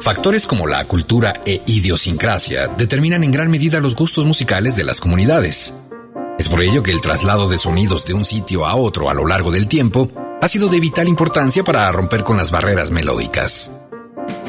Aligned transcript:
Factores 0.00 0.46
como 0.46 0.66
la 0.66 0.86
cultura 0.86 1.34
e 1.44 1.62
idiosincrasia 1.66 2.68
determinan 2.68 3.22
en 3.22 3.32
gran 3.32 3.50
medida 3.50 3.80
los 3.80 3.94
gustos 3.94 4.24
musicales 4.24 4.76
de 4.76 4.84
las 4.84 4.98
comunidades. 4.98 5.74
Es 6.38 6.48
por 6.48 6.62
ello 6.62 6.82
que 6.82 6.92
el 6.92 7.02
traslado 7.02 7.48
de 7.48 7.58
sonidos 7.58 8.06
de 8.06 8.14
un 8.14 8.24
sitio 8.24 8.64
a 8.66 8.76
otro 8.76 9.10
a 9.10 9.14
lo 9.14 9.26
largo 9.26 9.50
del 9.50 9.68
tiempo 9.68 10.08
ha 10.40 10.48
sido 10.48 10.68
de 10.68 10.80
vital 10.80 11.06
importancia 11.06 11.64
para 11.64 11.92
romper 11.92 12.24
con 12.24 12.38
las 12.38 12.50
barreras 12.50 12.90
melódicas. 12.90 13.75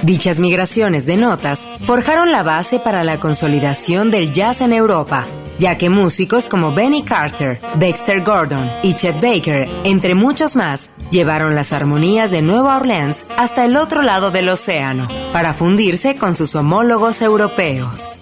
Dichas 0.03 0.39
migraciones 0.39 1.05
de 1.05 1.17
notas 1.17 1.67
forjaron 1.85 2.31
la 2.31 2.43
base 2.43 2.79
para 2.79 3.03
la 3.03 3.19
consolidación 3.19 4.11
del 4.11 4.31
jazz 4.31 4.61
en 4.61 4.71
Europa, 4.71 5.25
ya 5.57 5.77
que 5.77 5.89
músicos 5.89 6.45
como 6.45 6.73
Benny 6.73 7.03
Carter, 7.03 7.59
Dexter 7.75 8.23
Gordon 8.23 8.69
y 8.83 8.93
Chet 8.93 9.19
Baker, 9.19 9.67
entre 9.83 10.13
muchos 10.13 10.55
más, 10.55 10.91
llevaron 11.09 11.55
las 11.55 11.73
armonías 11.73 12.29
de 12.31 12.41
Nueva 12.41 12.77
Orleans 12.77 13.25
hasta 13.37 13.65
el 13.65 13.75
otro 13.75 14.03
lado 14.03 14.29
del 14.29 14.49
océano, 14.49 15.07
para 15.33 15.53
fundirse 15.53 16.15
con 16.15 16.35
sus 16.35 16.55
homólogos 16.55 17.21
europeos. 17.21 18.21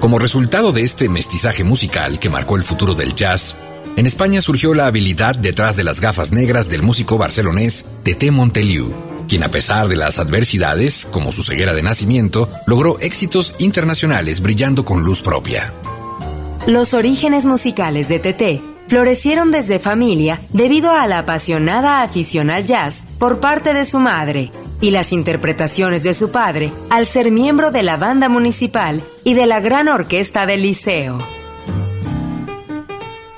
Como 0.00 0.18
resultado 0.18 0.72
de 0.72 0.82
este 0.82 1.08
mestizaje 1.08 1.64
musical 1.64 2.18
que 2.18 2.28
marcó 2.28 2.56
el 2.56 2.64
futuro 2.64 2.94
del 2.94 3.14
jazz, 3.14 3.56
en 3.96 4.06
España 4.06 4.40
surgió 4.40 4.74
la 4.74 4.86
habilidad 4.86 5.36
detrás 5.36 5.76
de 5.76 5.84
las 5.84 6.00
gafas 6.00 6.32
negras 6.32 6.68
del 6.68 6.82
músico 6.82 7.18
barcelonés 7.18 7.84
Tete 8.02 8.30
Monteliu, 8.30 8.92
quien 9.28 9.42
a 9.42 9.50
pesar 9.50 9.88
de 9.88 9.96
las 9.96 10.18
adversidades, 10.18 11.06
como 11.10 11.32
su 11.32 11.42
ceguera 11.42 11.74
de 11.74 11.82
nacimiento, 11.82 12.48
logró 12.66 12.98
éxitos 13.00 13.54
internacionales 13.58 14.40
brillando 14.40 14.84
con 14.84 15.04
luz 15.04 15.22
propia. 15.22 15.72
Los 16.66 16.94
orígenes 16.94 17.44
musicales 17.44 18.08
de 18.08 18.18
Tete 18.18 18.62
florecieron 18.88 19.50
desde 19.50 19.78
familia 19.78 20.40
debido 20.52 20.90
a 20.90 21.06
la 21.06 21.18
apasionada 21.18 22.02
afición 22.02 22.50
al 22.50 22.66
jazz 22.66 23.06
por 23.18 23.40
parte 23.40 23.74
de 23.74 23.84
su 23.84 23.98
madre 23.98 24.50
y 24.80 24.90
las 24.90 25.12
interpretaciones 25.12 26.02
de 26.02 26.14
su 26.14 26.30
padre 26.30 26.72
al 26.90 27.06
ser 27.06 27.30
miembro 27.30 27.70
de 27.70 27.82
la 27.82 27.96
banda 27.96 28.28
municipal 28.28 29.02
y 29.24 29.34
de 29.34 29.46
la 29.46 29.60
gran 29.60 29.88
orquesta 29.88 30.44
del 30.44 30.62
liceo. 30.62 31.41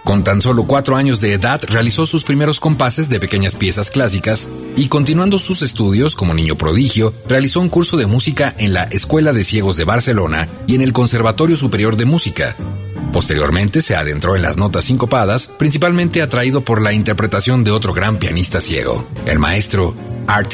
Con 0.04 0.22
tan 0.22 0.42
solo 0.42 0.64
cuatro 0.64 0.96
años 0.96 1.22
de 1.22 1.32
edad 1.32 1.62
realizó 1.66 2.04
sus 2.04 2.24
primeros 2.24 2.60
compases 2.60 3.08
de 3.08 3.18
pequeñas 3.18 3.56
piezas 3.56 3.90
clásicas 3.90 4.50
y 4.76 4.88
continuando 4.88 5.38
sus 5.38 5.62
estudios 5.62 6.14
como 6.14 6.34
niño 6.34 6.56
prodigio, 6.56 7.14
realizó 7.26 7.60
un 7.60 7.70
curso 7.70 7.96
de 7.96 8.04
música 8.06 8.54
en 8.58 8.74
la 8.74 8.84
Escuela 8.84 9.32
de 9.32 9.44
Ciegos 9.44 9.78
de 9.78 9.84
Barcelona 9.84 10.46
y 10.66 10.74
en 10.74 10.82
el 10.82 10.92
Conservatorio 10.92 11.56
Superior 11.56 11.96
de 11.96 12.04
Música. 12.04 12.54
Posteriormente 13.14 13.80
se 13.80 13.96
adentró 13.96 14.36
en 14.36 14.42
las 14.42 14.58
notas 14.58 14.84
sincopadas, 14.84 15.48
principalmente 15.48 16.20
atraído 16.20 16.60
por 16.62 16.82
la 16.82 16.92
interpretación 16.92 17.64
de 17.64 17.70
otro 17.70 17.94
gran 17.94 18.18
pianista 18.18 18.60
ciego, 18.60 19.06
el 19.24 19.38
maestro 19.38 19.94
Art 20.26 20.52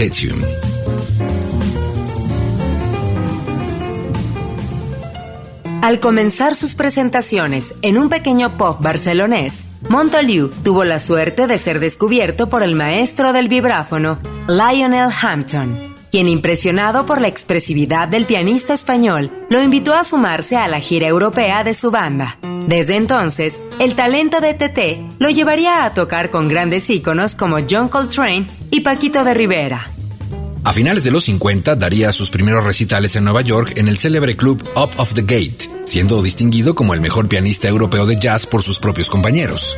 Al 5.83 5.99
comenzar 5.99 6.55
sus 6.55 6.75
presentaciones 6.75 7.75
en 7.81 7.97
un 7.97 8.11
pequeño 8.11 8.59
pub 8.59 8.81
barcelonés, 8.81 9.65
Montoliu 9.89 10.51
tuvo 10.63 10.85
la 10.85 10.99
suerte 10.99 11.47
de 11.47 11.57
ser 11.57 11.81
descubierto 11.81 12.51
por 12.51 12.63
el 12.63 12.75
maestro 12.75 13.33
del 13.33 13.49
vibráfono, 13.49 14.19
Lionel 14.47 15.09
Hampton, 15.23 15.91
quien 16.11 16.29
impresionado 16.29 17.07
por 17.07 17.23
la 17.23 17.29
expresividad 17.29 18.09
del 18.09 18.27
pianista 18.27 18.75
español, 18.75 19.33
lo 19.49 19.63
invitó 19.63 19.95
a 19.95 20.05
sumarse 20.05 20.59
a 20.59 20.69
la 20.69 20.81
gira 20.81 21.07
europea 21.07 21.65
de 21.65 21.73
su 21.73 21.91
banda. 21.91 22.37
Desde 22.67 22.97
entonces, 22.97 23.63
el 23.79 23.95
talento 23.95 24.41
de 24.41 24.53
TT 24.53 25.19
lo 25.19 25.31
llevaría 25.31 25.87
a 25.87 25.95
tocar 25.95 26.31
con 26.31 26.49
grandes 26.49 26.91
íconos 26.91 27.35
como 27.35 27.57
John 27.69 27.89
Coltrane 27.89 28.49
y 28.71 28.81
Paquito 28.81 29.25
de 29.25 29.33
Rivera. 29.33 29.91
A 30.63 30.73
finales 30.75 31.05
de 31.05 31.11
los 31.11 31.25
50 31.25 31.75
daría 31.77 32.13
sus 32.13 32.31
primeros 32.31 32.65
recitales 32.65 33.17
en 33.17 33.25
Nueva 33.25 33.41
York 33.41 33.73
en 33.77 33.89
el 33.89 33.97
célebre 33.97 34.37
club 34.37 34.63
Up 34.77 34.91
of 34.99 35.15
the 35.15 35.23
Gate, 35.23 35.71
siendo 35.87 36.23
distinguido 36.23 36.75
como 36.75 36.93
el 36.93 37.01
mejor 37.01 37.29
pianista 37.29 37.67
europeo 37.67 38.05
de 38.05 38.19
jazz 38.21 38.47
por 38.47 38.63
sus 38.63 38.79
propios 38.79 39.09
compañeros. 39.09 39.75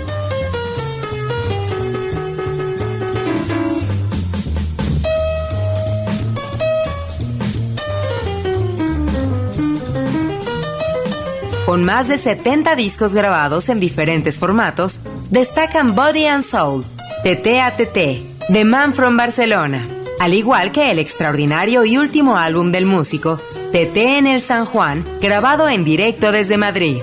Con 11.64 11.84
más 11.84 12.08
de 12.08 12.18
70 12.18 12.74
discos 12.74 13.14
grabados 13.14 13.68
en 13.68 13.78
diferentes 13.78 14.38
formatos, 14.38 15.02
destacan 15.30 15.94
Body 15.94 16.26
and 16.26 16.42
Soul, 16.42 16.84
TT 17.22 17.46
a 17.62 17.76
TT, 17.76 18.52
The 18.52 18.64
Man 18.64 18.92
from 18.92 19.16
Barcelona, 19.16 19.86
al 20.22 20.34
igual 20.34 20.70
que 20.70 20.92
el 20.92 21.00
extraordinario 21.00 21.84
y 21.84 21.96
último 21.96 22.36
álbum 22.36 22.70
del 22.70 22.86
músico, 22.86 23.40
TT 23.72 23.96
en 23.96 24.28
el 24.28 24.40
San 24.40 24.66
Juan, 24.66 25.04
grabado 25.20 25.68
en 25.68 25.84
directo 25.84 26.30
desde 26.30 26.56
Madrid. 26.56 26.98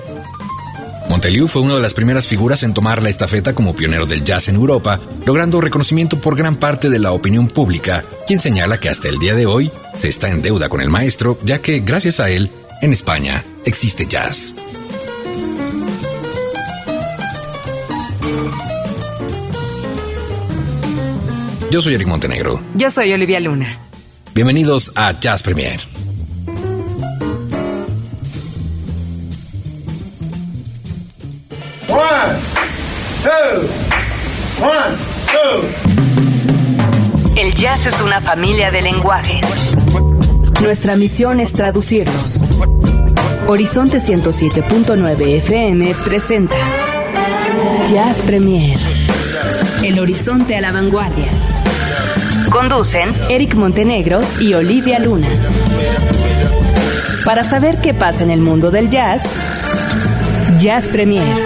Monteliu 1.06 1.46
fue 1.46 1.60
una 1.60 1.74
de 1.74 1.82
las 1.82 1.92
primeras 1.92 2.26
figuras 2.26 2.62
en 2.62 2.72
tomar 2.72 3.02
la 3.02 3.10
estafeta 3.10 3.54
como 3.54 3.76
pionero 3.76 4.06
del 4.06 4.24
jazz 4.24 4.48
en 4.48 4.54
Europa, 4.54 4.98
logrando 5.26 5.60
reconocimiento 5.60 6.18
por 6.18 6.34
gran 6.34 6.56
parte 6.56 6.88
de 6.88 6.98
la 6.98 7.12
opinión 7.12 7.46
pública, 7.46 8.04
quien 8.26 8.40
señala 8.40 8.80
que 8.80 8.88
hasta 8.88 9.08
el 9.08 9.18
día 9.18 9.34
de 9.34 9.44
hoy 9.44 9.70
se 9.94 10.08
está 10.08 10.30
en 10.30 10.40
deuda 10.40 10.70
con 10.70 10.80
el 10.80 10.88
maestro, 10.88 11.36
ya 11.44 11.60
que 11.60 11.80
gracias 11.80 12.20
a 12.20 12.30
él, 12.30 12.50
en 12.80 12.94
España 12.94 13.44
existe 13.66 14.06
jazz. 14.06 14.54
Yo 21.70 21.80
soy 21.80 21.94
Eric 21.94 22.08
Montenegro. 22.08 22.60
Yo 22.74 22.90
soy 22.90 23.12
Olivia 23.12 23.38
Luna. 23.38 23.78
Bienvenidos 24.34 24.92
a 24.96 25.18
Jazz 25.20 25.42
Premier. 25.42 25.78
One, 31.88 32.36
two, 33.22 33.68
one, 34.60 34.96
two. 35.26 35.62
El 37.40 37.54
jazz 37.54 37.86
es 37.86 38.00
una 38.00 38.20
familia 38.20 38.70
de 38.70 38.82
lenguajes. 38.82 39.74
Nuestra 40.62 40.96
misión 40.96 41.38
es 41.40 41.52
traducirlos. 41.52 42.42
Horizonte 43.48 43.98
107.9 43.98 45.36
FM 45.38 45.94
presenta 46.04 46.56
Jazz 47.88 48.18
Premier. 48.22 48.78
El 49.82 49.98
horizonte 49.98 50.56
a 50.56 50.60
la 50.60 50.72
vanguardia. 50.72 51.30
Conducen 52.50 53.10
Eric 53.28 53.54
Montenegro 53.54 54.20
y 54.40 54.54
Olivia 54.54 54.98
Luna. 54.98 55.28
Para 57.24 57.44
saber 57.44 57.80
qué 57.80 57.94
pasa 57.94 58.24
en 58.24 58.30
el 58.30 58.40
mundo 58.40 58.72
del 58.72 58.90
jazz, 58.90 59.24
Jazz 60.58 60.88
Premier. 60.88 61.38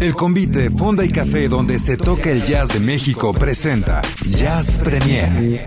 El 0.00 0.14
convite 0.14 0.70
Fonda 0.70 1.04
y 1.04 1.10
Café 1.10 1.48
donde 1.48 1.78
se 1.78 1.98
toca 1.98 2.30
el 2.30 2.42
jazz 2.44 2.72
de 2.72 2.80
México 2.80 3.32
presenta 3.34 4.00
Jazz 4.26 4.78
Premier. 4.78 5.66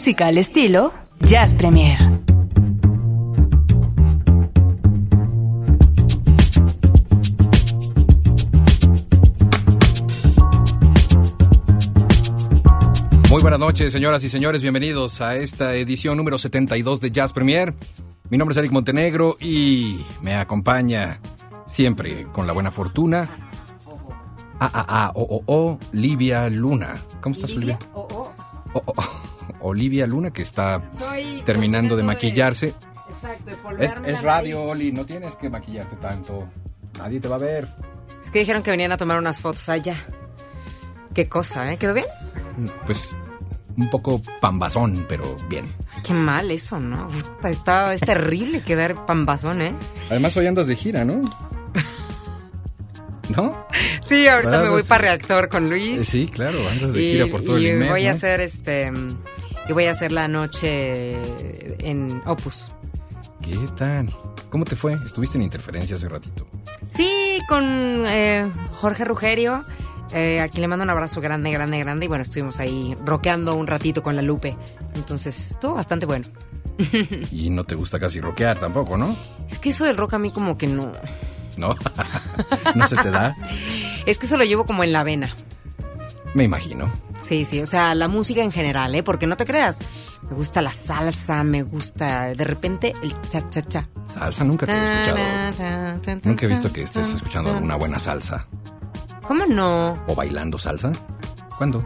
Música 0.00 0.28
al 0.28 0.38
estilo 0.38 0.94
Jazz 1.26 1.54
Premier. 1.54 1.98
Muy 13.28 13.42
buenas 13.42 13.60
noches, 13.60 13.92
señoras 13.92 14.24
y 14.24 14.30
señores. 14.30 14.62
Bienvenidos 14.62 15.20
a 15.20 15.36
esta 15.36 15.74
edición 15.74 16.16
número 16.16 16.38
72 16.38 17.02
de 17.02 17.10
Jazz 17.10 17.34
Premier. 17.34 17.74
Mi 18.30 18.38
nombre 18.38 18.54
es 18.54 18.56
Eric 18.56 18.72
Montenegro 18.72 19.36
y 19.38 20.00
me 20.22 20.34
acompaña 20.36 21.20
siempre 21.66 22.26
con 22.32 22.46
la 22.46 22.54
buena 22.54 22.70
fortuna. 22.70 23.50
A, 24.58 24.64
A, 24.64 25.04
A, 25.04 25.10
O, 25.10 25.24
O, 25.24 25.42
O, 25.44 25.78
Livia 25.92 26.48
Luna. 26.48 26.94
¿Cómo 27.20 27.34
estás, 27.34 27.52
Olivia? 27.52 27.78
Oh, 27.92 28.08
oh. 28.10 28.32
O, 28.72 28.82
O, 28.86 29.19
Olivia 29.62 30.06
Luna, 30.06 30.30
que 30.30 30.42
está 30.42 30.76
Estoy 30.92 31.42
terminando 31.44 31.96
de 31.96 32.02
maquillarse. 32.02 32.74
Exacto, 33.10 33.50
de 33.76 33.84
Es, 33.84 33.92
es 34.06 34.22
radio, 34.22 34.56
nariz. 34.58 34.70
Oli, 34.72 34.92
no 34.92 35.04
tienes 35.06 35.34
que 35.36 35.50
maquillarte 35.50 35.96
tanto. 35.96 36.46
Nadie 36.98 37.20
te 37.20 37.28
va 37.28 37.36
a 37.36 37.38
ver. 37.40 37.68
Es 38.24 38.30
que 38.30 38.40
dijeron 38.40 38.62
que 38.62 38.70
venían 38.70 38.92
a 38.92 38.96
tomar 38.96 39.18
unas 39.18 39.40
fotos 39.40 39.68
allá. 39.68 39.96
Qué 41.14 41.28
cosa, 41.28 41.72
¿eh? 41.72 41.76
¿Quedó 41.76 41.94
bien? 41.94 42.06
Pues 42.86 43.16
un 43.76 43.88
poco 43.90 44.20
pambazón, 44.40 45.06
pero 45.08 45.36
bien. 45.48 45.72
Ay, 45.94 46.02
Qué 46.02 46.14
mal 46.14 46.50
eso, 46.50 46.78
¿no? 46.78 47.08
Puta, 47.08 47.50
Está, 47.50 47.94
es 47.94 48.00
terrible 48.00 48.62
quedar 48.62 49.06
pambazón, 49.06 49.62
¿eh? 49.62 49.72
Además, 50.10 50.36
hoy 50.36 50.46
andas 50.46 50.66
de 50.66 50.76
gira, 50.76 51.04
¿no? 51.04 51.20
¿No? 53.36 53.66
Sí, 54.02 54.26
ahorita 54.26 54.50
¿Verdad? 54.50 54.64
me 54.64 54.70
voy 54.70 54.82
Sí. 54.82 54.88
para 54.88 55.02
Reactor 55.02 55.48
con 55.48 55.66
Eh, 55.66 55.68
Luis. 55.68 56.08
Sí, 56.08 56.26
claro, 56.26 56.68
andas 56.68 56.92
de 56.92 57.00
y, 57.02 57.12
gira 57.12 57.26
por 57.28 57.42
todo 57.42 57.58
y 57.58 57.66
el 57.68 57.74
INMED, 57.76 57.90
voy 57.90 58.06
a 58.06 58.12
hacer 58.12 58.40
este... 58.40 58.90
Y 59.70 59.72
voy 59.72 59.84
a 59.84 59.92
hacer 59.92 60.10
la 60.10 60.26
noche 60.26 61.12
en 61.88 62.20
Opus. 62.26 62.72
¿Qué 63.40 63.56
tal? 63.78 64.12
¿Cómo 64.48 64.64
te 64.64 64.74
fue? 64.74 64.94
Estuviste 64.94 65.38
en 65.38 65.42
interferencia 65.42 65.94
hace 65.94 66.08
ratito. 66.08 66.44
Sí, 66.96 67.38
con 67.48 68.04
eh, 68.04 68.50
Jorge 68.80 69.04
Rugerio, 69.04 69.64
eh, 70.12 70.40
a 70.40 70.48
quien 70.48 70.62
le 70.62 70.66
mando 70.66 70.82
un 70.82 70.90
abrazo 70.90 71.20
grande, 71.20 71.52
grande, 71.52 71.78
grande. 71.78 72.06
Y 72.06 72.08
bueno, 72.08 72.22
estuvimos 72.22 72.58
ahí 72.58 72.96
rockeando 73.04 73.54
un 73.54 73.68
ratito 73.68 74.02
con 74.02 74.16
la 74.16 74.22
Lupe. 74.22 74.56
Entonces, 74.96 75.52
estuvo 75.52 75.74
bastante 75.74 76.04
bueno. 76.04 76.26
Y 77.30 77.50
no 77.50 77.62
te 77.62 77.76
gusta 77.76 78.00
casi 78.00 78.20
rockear 78.20 78.58
tampoco, 78.58 78.96
¿no? 78.96 79.16
Es 79.48 79.60
que 79.60 79.68
eso 79.68 79.84
del 79.84 79.96
rock 79.96 80.14
a 80.14 80.18
mí 80.18 80.32
como 80.32 80.58
que 80.58 80.66
no... 80.66 80.90
¿No? 81.56 81.76
¿No 82.74 82.86
se 82.88 82.96
te 82.96 83.10
da? 83.12 83.36
Es 84.04 84.18
que 84.18 84.26
eso 84.26 84.36
lo 84.36 84.42
llevo 84.42 84.66
como 84.66 84.82
en 84.82 84.92
la 84.92 85.04
vena. 85.04 85.30
Me 86.34 86.42
imagino. 86.42 86.90
Sí, 87.30 87.44
sí, 87.44 87.60
o 87.60 87.66
sea, 87.66 87.94
la 87.94 88.08
música 88.08 88.42
en 88.42 88.50
general, 88.50 88.92
¿eh? 88.92 89.04
Porque 89.04 89.28
no 89.28 89.36
te 89.36 89.46
creas. 89.46 89.78
Me 90.28 90.34
gusta 90.34 90.60
la 90.60 90.72
salsa, 90.72 91.44
me 91.44 91.62
gusta 91.62 92.34
de 92.34 92.42
repente 92.42 92.92
el 93.04 93.14
cha-cha-cha. 93.30 93.88
Salsa 94.12 94.42
nunca 94.42 94.66
te 94.66 94.72
he 94.72 94.82
escuchado. 94.82 96.18
Nunca 96.24 96.44
he 96.44 96.48
visto 96.48 96.72
que 96.72 96.82
estés 96.82 97.08
escuchando 97.14 97.52
alguna 97.52 97.76
buena 97.76 98.00
salsa. 98.00 98.48
¿Cómo 99.22 99.46
no? 99.46 100.02
¿O 100.08 100.14
bailando 100.16 100.58
salsa? 100.58 100.90
¿Cuándo? 101.56 101.84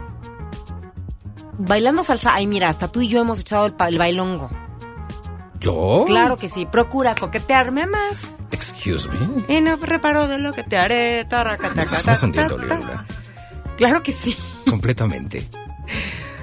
Bailando 1.59 2.03
salsa, 2.03 2.33
ay, 2.33 2.47
mira, 2.47 2.67
hasta 2.69 2.87
tú 2.87 3.01
y 3.01 3.07
yo 3.07 3.21
hemos 3.21 3.41
echado 3.41 3.67
el, 3.67 3.75
el 3.87 3.99
bailongo. 3.99 4.49
¿Yo? 5.59 6.05
Claro 6.07 6.37
que 6.37 6.47
sí, 6.47 6.65
procura 6.65 7.13
coquetearme 7.13 7.85
más. 7.85 8.43
Excuse 8.49 9.07
me. 9.09 9.55
Y 9.55 9.61
no 9.61 9.75
reparo 9.75 10.27
de 10.27 10.39
lo 10.39 10.53
que 10.53 10.63
te 10.63 10.75
haré. 10.75 11.23
taracata, 11.25 11.75
Me 11.75 11.81
estás 11.83 12.01
confundiendo. 12.01 12.57
Claro 13.77 14.01
que 14.01 14.11
sí. 14.11 14.35
Completamente. 14.69 15.47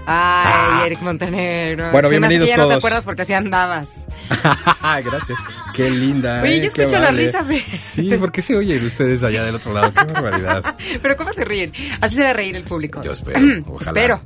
Ay, 0.04 0.06
Ah. 0.06 0.82
Eric 0.86 1.00
Montenegro. 1.00 1.90
Bueno, 1.92 2.08
Se 2.08 2.18
me 2.18 2.26
hace 2.26 2.34
que 2.34 2.38
bienvenidos 2.38 2.48
ya 2.50 2.56
no 2.56 2.62
te 2.64 2.68
todos. 2.70 2.78
acuerdas 2.84 3.04
porque 3.04 3.22
así 3.22 3.34
andabas. 3.34 4.06
Gracias. 5.04 5.38
Qué 5.72 5.90
linda. 5.90 6.42
Oye, 6.42 6.56
¿eh? 6.56 6.60
yo 6.66 6.72
Qué 6.72 6.82
escucho 6.82 7.00
las 7.00 7.14
risas 7.14 7.48
de... 7.48 7.58
Sí, 7.60 8.10
¿por 8.16 8.32
qué 8.32 8.42
se 8.42 8.56
oyen 8.56 8.84
ustedes 8.84 9.22
allá 9.22 9.44
del 9.44 9.54
otro 9.54 9.72
lado? 9.72 9.92
Qué 9.92 10.12
barbaridad. 10.12 10.76
Pero 11.02 11.16
¿cómo 11.16 11.32
se 11.32 11.44
ríen? 11.44 11.72
Así 12.00 12.16
se 12.16 12.22
debe 12.22 12.34
reír 12.34 12.56
el 12.56 12.64
público. 12.64 13.02
Yo 13.02 13.12
espero. 13.12 13.40
Ojalá. 13.66 14.00
Espero. 14.00 14.20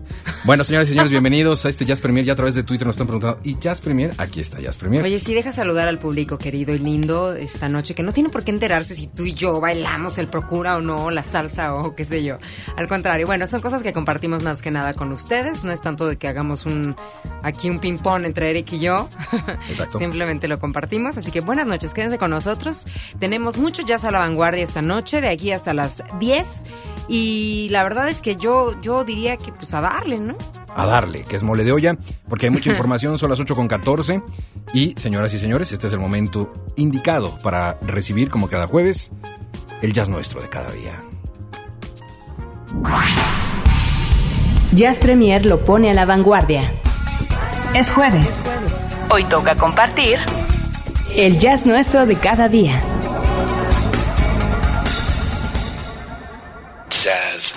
Bueno, 0.44 0.64
señores 0.64 0.88
y 0.88 0.90
señores, 0.90 1.10
bienvenidos 1.16 1.64
a 1.66 1.68
este 1.68 1.84
Jazz 1.84 2.00
Premier. 2.00 2.24
Ya 2.24 2.32
a 2.32 2.36
través 2.36 2.54
de 2.54 2.62
Twitter 2.62 2.86
nos 2.86 2.94
están 2.94 3.06
preguntando. 3.06 3.40
¿Y 3.44 3.58
Jazz 3.58 3.80
Premier? 3.80 4.12
Aquí 4.18 4.40
está 4.40 4.60
Jazz 4.60 4.76
Premier. 4.76 5.02
Oye, 5.04 5.18
sí, 5.18 5.34
deja 5.34 5.52
saludar 5.52 5.88
al 5.88 5.98
público 5.98 6.38
querido 6.38 6.74
y 6.74 6.78
lindo 6.78 7.34
esta 7.34 7.68
noche, 7.68 7.94
que 7.94 8.02
no 8.02 8.12
tiene 8.12 8.28
por 8.28 8.44
qué 8.44 8.50
enterarse 8.50 8.94
si 8.94 9.06
tú 9.06 9.24
y 9.24 9.34
yo 9.34 9.60
bailamos 9.60 10.18
el 10.18 10.28
procura 10.28 10.76
o 10.76 10.80
no, 10.80 11.10
la 11.10 11.22
salsa 11.22 11.74
o 11.74 11.94
qué 11.94 12.04
sé 12.04 12.22
yo. 12.22 12.38
Al 12.76 12.88
contrario, 12.88 13.26
bueno, 13.26 13.46
son 13.46 13.60
cosas 13.60 13.82
que 13.82 13.92
compartimos 13.92 14.42
más 14.42 14.62
que 14.62 14.70
nada 14.70 14.94
con 14.94 15.12
ustedes. 15.12 15.64
No 15.64 15.72
es 15.72 15.80
tanto 15.80 16.06
de 16.06 16.16
que 16.16 16.28
hagamos 16.28 16.66
un 16.66 16.96
aquí 17.42 17.70
un 17.70 17.78
ping-pong 17.78 18.24
entre 18.24 18.50
Eric 18.50 18.72
y 18.72 18.80
yo. 18.80 19.08
Exacto. 19.68 19.98
Simplemente 19.98 20.48
lo 20.48 20.58
compartimos. 20.58 21.16
Así 21.18 21.30
que 21.30 21.35
buenas 21.40 21.66
noches, 21.66 21.94
quédense 21.94 22.18
con 22.18 22.30
nosotros. 22.30 22.86
Tenemos 23.18 23.58
mucho 23.58 23.82
jazz 23.82 24.04
a 24.04 24.10
la 24.10 24.18
vanguardia 24.18 24.62
esta 24.62 24.82
noche, 24.82 25.20
de 25.20 25.28
aquí 25.28 25.52
hasta 25.52 25.74
las 25.74 26.02
10. 26.18 26.64
Y 27.08 27.68
la 27.70 27.82
verdad 27.82 28.08
es 28.08 28.22
que 28.22 28.36
yo, 28.36 28.80
yo 28.80 29.04
diría 29.04 29.36
que 29.36 29.52
pues 29.52 29.72
a 29.74 29.80
darle, 29.80 30.18
¿no? 30.18 30.36
A 30.74 30.86
darle, 30.86 31.24
que 31.24 31.36
es 31.36 31.42
mole 31.42 31.64
de 31.64 31.72
olla, 31.72 31.96
porque 32.28 32.46
hay 32.46 32.50
mucha 32.50 32.70
información, 32.72 33.18
son 33.18 33.30
las 33.30 33.40
8 33.40 33.54
con 33.54 33.68
14. 33.68 34.22
Y, 34.72 34.94
señoras 34.96 35.32
y 35.34 35.38
señores, 35.38 35.72
este 35.72 35.86
es 35.86 35.92
el 35.92 36.00
momento 36.00 36.52
indicado 36.76 37.38
para 37.38 37.78
recibir, 37.82 38.28
como 38.30 38.48
cada 38.48 38.66
jueves, 38.66 39.12
el 39.82 39.92
jazz 39.92 40.08
nuestro 40.08 40.40
de 40.40 40.48
cada 40.48 40.70
día. 40.72 41.02
Jazz 44.72 44.98
Premier 44.98 45.46
lo 45.46 45.64
pone 45.64 45.90
a 45.90 45.94
la 45.94 46.04
vanguardia. 46.04 46.72
Es 47.74 47.90
jueves. 47.90 48.42
Hoy 49.10 49.24
toca 49.24 49.54
compartir 49.54 50.18
el 51.16 51.38
jazz 51.38 51.64
nuestro 51.64 52.04
de 52.04 52.14
cada 52.16 52.46
día. 52.46 52.78
Jazz. 56.90 57.54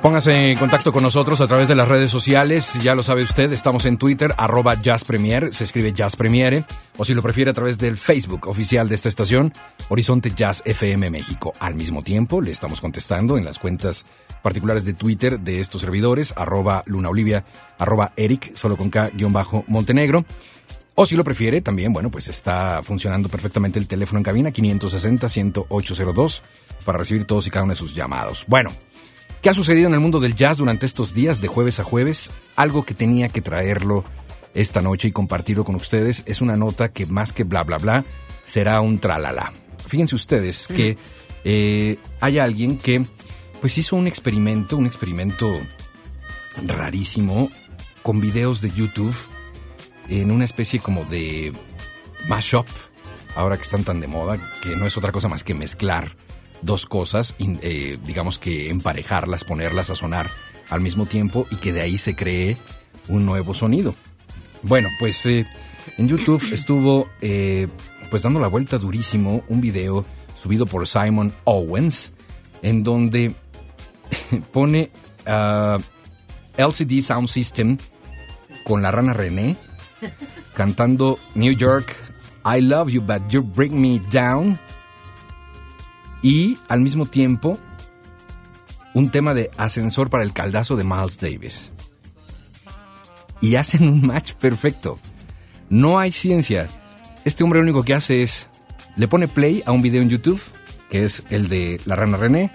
Póngase 0.00 0.32
en 0.32 0.56
contacto 0.56 0.92
con 0.92 1.02
nosotros 1.02 1.40
a 1.40 1.46
través 1.48 1.68
de 1.68 1.74
las 1.74 1.88
redes 1.88 2.10
sociales, 2.10 2.74
ya 2.80 2.94
lo 2.94 3.02
sabe 3.02 3.22
usted, 3.22 3.52
estamos 3.52 3.86
en 3.86 3.98
Twitter, 3.98 4.32
arroba 4.36 4.74
Jazz 4.74 5.04
Premier, 5.04 5.54
se 5.54 5.64
escribe 5.64 5.92
Jazz 5.92 6.16
Premiere, 6.16 6.64
o 6.96 7.04
si 7.04 7.14
lo 7.14 7.22
prefiere 7.22 7.52
a 7.52 7.54
través 7.54 7.78
del 7.78 7.96
Facebook 7.96 8.48
oficial 8.48 8.88
de 8.88 8.96
esta 8.96 9.08
estación, 9.08 9.52
Horizonte 9.88 10.32
Jazz 10.34 10.62
FM 10.64 11.10
México. 11.10 11.52
Al 11.60 11.74
mismo 11.74 12.02
tiempo, 12.02 12.40
le 12.40 12.50
estamos 12.50 12.80
contestando 12.80 13.36
en 13.36 13.44
las 13.44 13.60
cuentas 13.60 14.04
particulares 14.42 14.84
de 14.84 14.94
Twitter 14.94 15.38
de 15.38 15.60
estos 15.60 15.80
servidores, 15.80 16.34
arroba 16.36 16.82
Luna 16.86 17.08
Olivia, 17.08 17.44
arroba 17.78 18.12
Eric, 18.16 18.54
solo 18.54 18.76
con 18.76 18.90
K, 18.90 19.10
guion 19.14 19.32
bajo 19.32 19.64
Montenegro. 19.68 20.24
O 20.94 21.06
si 21.06 21.16
lo 21.16 21.24
prefiere, 21.24 21.62
también, 21.62 21.92
bueno, 21.92 22.10
pues 22.10 22.28
está 22.28 22.82
funcionando 22.82 23.28
perfectamente 23.30 23.78
el 23.78 23.86
teléfono 23.86 24.18
en 24.18 24.24
cabina 24.24 24.50
560-10802 24.50 26.42
para 26.84 26.98
recibir 26.98 27.24
todos 27.24 27.46
y 27.46 27.50
cada 27.50 27.64
uno 27.64 27.72
de 27.72 27.78
sus 27.78 27.94
llamados. 27.94 28.44
Bueno, 28.46 28.70
¿qué 29.40 29.48
ha 29.48 29.54
sucedido 29.54 29.88
en 29.88 29.94
el 29.94 30.00
mundo 30.00 30.20
del 30.20 30.34
jazz 30.34 30.58
durante 30.58 30.84
estos 30.84 31.14
días 31.14 31.40
de 31.40 31.48
jueves 31.48 31.80
a 31.80 31.84
jueves? 31.84 32.30
Algo 32.56 32.84
que 32.84 32.92
tenía 32.92 33.30
que 33.30 33.40
traerlo 33.40 34.04
esta 34.54 34.82
noche 34.82 35.08
y 35.08 35.12
compartirlo 35.12 35.64
con 35.64 35.76
ustedes 35.76 36.24
es 36.26 36.42
una 36.42 36.56
nota 36.56 36.90
que 36.90 37.06
más 37.06 37.32
que 37.32 37.44
bla 37.44 37.64
bla 37.64 37.78
bla 37.78 38.04
será 38.44 38.82
un 38.82 38.98
tralala. 38.98 39.50
Fíjense 39.86 40.14
ustedes 40.14 40.66
que 40.66 40.98
eh, 41.44 41.96
hay 42.20 42.38
alguien 42.38 42.76
que 42.76 43.02
pues 43.62 43.78
hizo 43.78 43.96
un 43.96 44.06
experimento, 44.06 44.76
un 44.76 44.84
experimento 44.84 45.50
rarísimo 46.66 47.50
con 48.02 48.20
videos 48.20 48.60
de 48.60 48.70
YouTube 48.70 49.14
en 50.08 50.30
una 50.30 50.44
especie 50.44 50.80
como 50.80 51.04
de 51.04 51.52
mashup, 52.28 52.66
ahora 53.34 53.56
que 53.56 53.62
están 53.62 53.84
tan 53.84 54.00
de 54.00 54.06
moda, 54.06 54.38
que 54.62 54.76
no 54.76 54.86
es 54.86 54.96
otra 54.96 55.12
cosa 55.12 55.28
más 55.28 55.44
que 55.44 55.54
mezclar 55.54 56.16
dos 56.62 56.86
cosas, 56.86 57.34
eh, 57.38 57.98
digamos 58.04 58.38
que 58.38 58.70
emparejarlas, 58.70 59.44
ponerlas 59.44 59.90
a 59.90 59.94
sonar 59.94 60.30
al 60.70 60.80
mismo 60.80 61.06
tiempo 61.06 61.46
y 61.50 61.56
que 61.56 61.72
de 61.72 61.82
ahí 61.82 61.98
se 61.98 62.14
cree 62.14 62.56
un 63.08 63.26
nuevo 63.26 63.52
sonido. 63.52 63.94
Bueno, 64.62 64.88
pues 64.98 65.26
eh, 65.26 65.44
en 65.98 66.08
YouTube 66.08 66.48
estuvo 66.52 67.08
eh, 67.20 67.68
pues 68.10 68.22
dando 68.22 68.40
la 68.40 68.48
vuelta 68.48 68.78
durísimo 68.78 69.44
un 69.48 69.60
video 69.60 70.04
subido 70.40 70.66
por 70.66 70.86
Simon 70.86 71.34
Owens 71.44 72.12
en 72.62 72.82
donde 72.82 73.34
pone 74.52 74.90
LCD 76.56 77.02
Sound 77.02 77.28
System 77.28 77.76
con 78.64 78.82
la 78.82 78.90
rana 78.90 79.12
René 79.12 79.56
cantando 80.54 81.18
New 81.34 81.52
York, 81.52 81.94
I 82.44 82.60
love 82.60 82.90
you, 82.90 83.00
but 83.00 83.28
you 83.28 83.42
bring 83.42 83.80
me 83.80 84.00
down. 84.10 84.58
Y 86.22 86.58
al 86.68 86.80
mismo 86.80 87.06
tiempo, 87.06 87.58
un 88.94 89.10
tema 89.10 89.34
de 89.34 89.50
ascensor 89.56 90.10
para 90.10 90.24
el 90.24 90.32
caldazo 90.32 90.76
de 90.76 90.84
Miles 90.84 91.18
Davis. 91.18 91.70
Y 93.40 93.56
hacen 93.56 93.88
un 93.88 94.06
match 94.06 94.34
perfecto. 94.34 94.98
No 95.68 95.98
hay 95.98 96.12
ciencia. 96.12 96.68
Este 97.24 97.42
hombre 97.42 97.58
lo 97.58 97.64
único 97.64 97.82
que 97.82 97.94
hace 97.94 98.22
es, 98.22 98.46
le 98.96 99.08
pone 99.08 99.26
play 99.26 99.62
a 99.66 99.72
un 99.72 99.82
video 99.82 100.02
en 100.02 100.10
YouTube, 100.10 100.40
que 100.90 101.04
es 101.04 101.24
el 101.30 101.48
de 101.48 101.80
la 101.86 101.96
rana 101.96 102.18
René, 102.18 102.52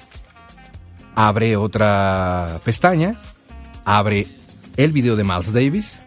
abre 1.16 1.58
otra 1.58 2.62
pestaña, 2.64 3.16
abre 3.84 4.28
el 4.78 4.92
video 4.92 5.16
de 5.16 5.24
Miles 5.24 5.52
Davis 5.54 6.07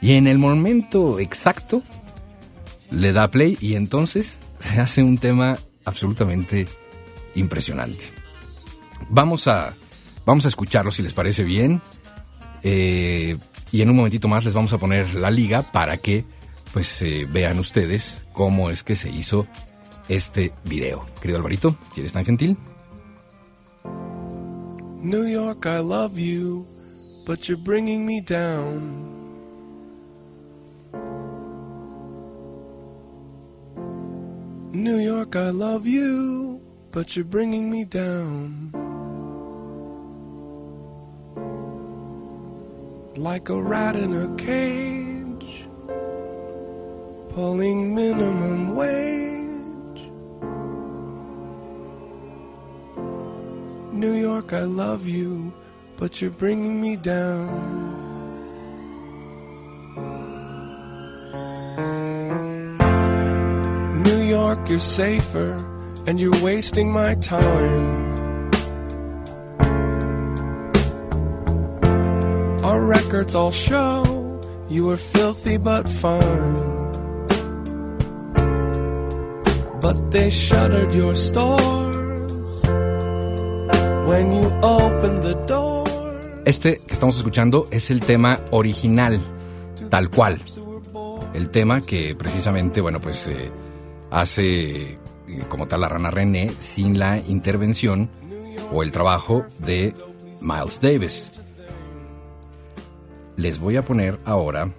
y 0.00 0.14
en 0.14 0.26
el 0.26 0.38
momento 0.38 1.18
exacto 1.18 1.82
le 2.90 3.12
da 3.12 3.30
play 3.30 3.56
y 3.60 3.74
entonces 3.74 4.38
se 4.58 4.80
hace 4.80 5.02
un 5.02 5.18
tema 5.18 5.58
absolutamente 5.84 6.66
impresionante. 7.34 8.06
Vamos 9.08 9.48
a, 9.48 9.74
vamos 10.26 10.44
a 10.44 10.48
escucharlo 10.48 10.90
si 10.90 11.02
les 11.02 11.12
parece 11.12 11.44
bien. 11.44 11.80
Eh, 12.62 13.38
y 13.72 13.82
en 13.82 13.90
un 13.90 13.96
momentito 13.96 14.28
más 14.28 14.44
les 14.44 14.52
vamos 14.52 14.72
a 14.72 14.78
poner 14.78 15.14
la 15.14 15.30
liga 15.30 15.62
para 15.62 15.96
que 15.96 16.24
pues 16.72 17.00
eh, 17.02 17.26
vean 17.30 17.58
ustedes 17.58 18.24
cómo 18.32 18.70
es 18.70 18.82
que 18.82 18.96
se 18.96 19.10
hizo 19.10 19.46
este 20.08 20.52
video. 20.64 21.04
Querido 21.20 21.38
Alvarito, 21.38 21.76
si 21.94 22.00
eres 22.00 22.12
tan 22.12 22.24
gentil. 22.24 22.56
New 25.02 25.26
York, 25.26 25.64
I 25.64 25.78
love 25.78 26.18
you, 26.18 26.66
but 27.24 27.48
you're 27.48 27.62
bringing 27.62 28.04
me 28.04 28.20
down. 28.20 29.19
New 34.72 34.98
York, 34.98 35.34
I 35.34 35.50
love 35.50 35.84
you, 35.84 36.60
but 36.92 37.16
you're 37.16 37.24
bringing 37.24 37.68
me 37.68 37.84
down. 37.84 38.70
Like 43.16 43.48
a 43.48 43.60
rat 43.60 43.96
in 43.96 44.12
a 44.14 44.32
cage, 44.36 45.66
pulling 47.30 47.96
minimum 47.96 48.76
wage. 48.76 50.08
New 53.92 54.14
York, 54.14 54.52
I 54.52 54.62
love 54.62 55.08
you, 55.08 55.52
but 55.96 56.22
you're 56.22 56.30
bringing 56.30 56.80
me 56.80 56.94
down. 56.94 57.89
New 64.02 64.22
York, 64.22 64.68
you're 64.68 64.78
safer, 64.78 65.56
and 66.06 66.18
you're 66.18 66.42
wasting 66.42 66.92
my 66.92 67.14
time. 67.16 68.10
Our 72.64 72.80
records 72.84 73.34
all 73.34 73.52
show 73.52 74.20
you 74.70 74.86
were 74.86 74.96
filthy 74.96 75.56
but 75.56 75.88
fine. 75.88 76.80
But 79.80 80.10
they 80.10 80.30
shuttered 80.30 80.92
your 80.92 81.16
stores 81.16 82.62
when 84.06 84.32
you 84.32 84.44
opened 84.62 85.22
the 85.22 85.34
door. 85.46 85.80
Este 86.44 86.78
que 86.86 86.92
estamos 86.92 87.16
escuchando 87.16 87.66
es 87.70 87.90
el 87.90 88.00
tema 88.00 88.40
original, 88.52 89.20
tal 89.90 90.08
cual. 90.10 90.38
El 91.34 91.50
tema 91.50 91.80
que 91.80 92.14
precisamente, 92.14 92.80
bueno, 92.80 93.00
pues 93.00 93.26
eh, 93.26 93.50
hace 94.10 94.92
eh, 94.92 94.98
como 95.48 95.68
tal 95.68 95.82
la 95.82 95.88
rana 95.88 96.10
René 96.10 96.50
sin 96.58 96.98
la 96.98 97.18
intervención 97.18 98.10
o 98.72 98.82
el 98.82 98.92
trabajo 98.92 99.46
de 99.58 99.94
Miles 100.40 100.80
Davis. 100.80 101.30
Les 103.36 103.58
voy 103.58 103.76
a 103.76 103.82
poner 103.82 104.18
ahora 104.24 104.72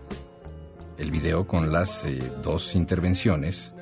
el 0.97 1.11
video 1.11 1.47
con 1.47 1.71
las 1.71 2.05
eh, 2.05 2.31
dos 2.43 2.75
intervenciones 2.75 3.73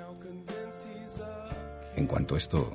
en 1.96 2.08
cuanto 2.08 2.38
esto 2.38 2.72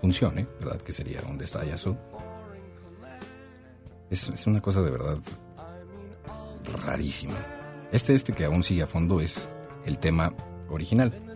funcione, 0.00 0.46
¿verdad? 0.58 0.80
Que 0.80 0.92
sería 0.92 1.20
está 1.40 1.64
Yasu. 1.64 1.96
Es, 4.10 4.28
es 4.28 4.46
una 4.46 4.60
cosa 4.60 4.82
de 4.82 4.90
verdad 4.90 5.18
rarísima. 6.84 7.36
Este, 7.92 8.14
este 8.14 8.32
que 8.32 8.44
aún 8.44 8.64
sigue 8.64 8.82
a 8.82 8.86
fondo 8.86 9.20
es 9.20 9.48
el 9.84 9.98
tema 9.98 10.32
original. 10.68 11.29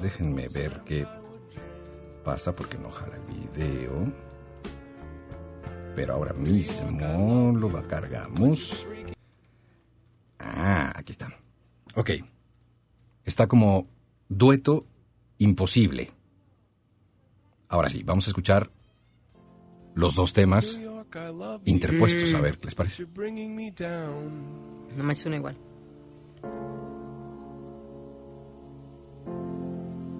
Déjenme 0.00 0.48
ver 0.48 0.82
qué 0.84 1.06
pasa 2.24 2.54
porque 2.54 2.78
no 2.78 2.90
jala 2.90 3.16
el 3.16 3.34
video. 3.34 4.12
Pero 5.94 6.14
ahora 6.14 6.32
mismo 6.32 7.52
lo 7.56 7.68
cargamos. 7.86 8.86
Ah, 10.38 10.92
aquí 10.94 11.12
está. 11.12 11.28
Ok. 11.94 12.10
Está 13.24 13.46
como 13.46 13.88
dueto 14.28 14.86
imposible. 15.38 16.10
Ahora 17.68 17.88
sí, 17.88 18.02
vamos 18.02 18.26
a 18.26 18.30
escuchar 18.30 18.70
los 19.94 20.14
dos 20.14 20.32
temas 20.32 20.80
interpuestos. 21.64 22.32
A 22.34 22.40
ver, 22.40 22.58
¿qué 22.58 22.66
les 22.66 22.74
parece? 22.74 23.06
No 24.96 25.04
me 25.04 25.14
suena 25.14 25.36
igual. 25.36 25.56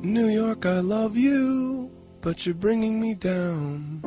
New 0.02 0.28
York, 0.28 0.64
I 0.64 0.80
love 0.80 1.14
you, 1.14 1.90
but 2.22 2.46
you're 2.46 2.54
bringing 2.54 2.98
me 2.98 3.12
down. 3.12 4.00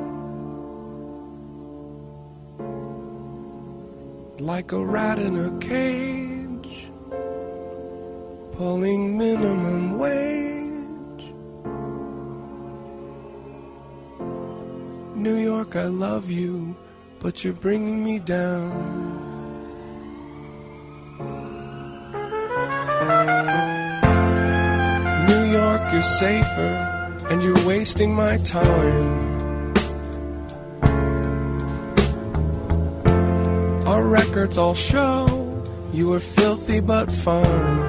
Like 4.40 4.72
a 4.72 4.84
rat 4.84 5.20
in 5.20 5.36
a 5.38 5.56
cage, 5.60 6.92
pulling 8.54 9.20
minimum 9.20 10.00
wage. 10.00 11.32
New 15.16 15.36
York, 15.36 15.76
I 15.76 15.86
love 15.86 16.32
you, 16.32 16.76
but 17.20 17.44
you're 17.44 17.54
bringing 17.54 18.04
me 18.04 18.18
down. 18.18 19.23
York, 25.54 25.94
you're 25.94 26.02
safer, 26.02 26.74
and 27.30 27.44
you're 27.44 27.64
wasting 27.68 28.12
my 28.12 28.38
time. 28.38 29.34
Our 33.86 34.02
records 34.02 34.58
all 34.58 34.74
show 34.74 35.28
you 35.94 36.10
were 36.10 36.20
filthy 36.20 36.80
but 36.80 37.12
fine. 37.12 37.82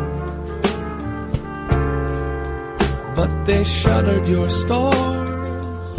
But 3.17 3.31
they 3.47 3.65
shuttered 3.65 4.27
your 4.27 4.51
stores 4.51 5.91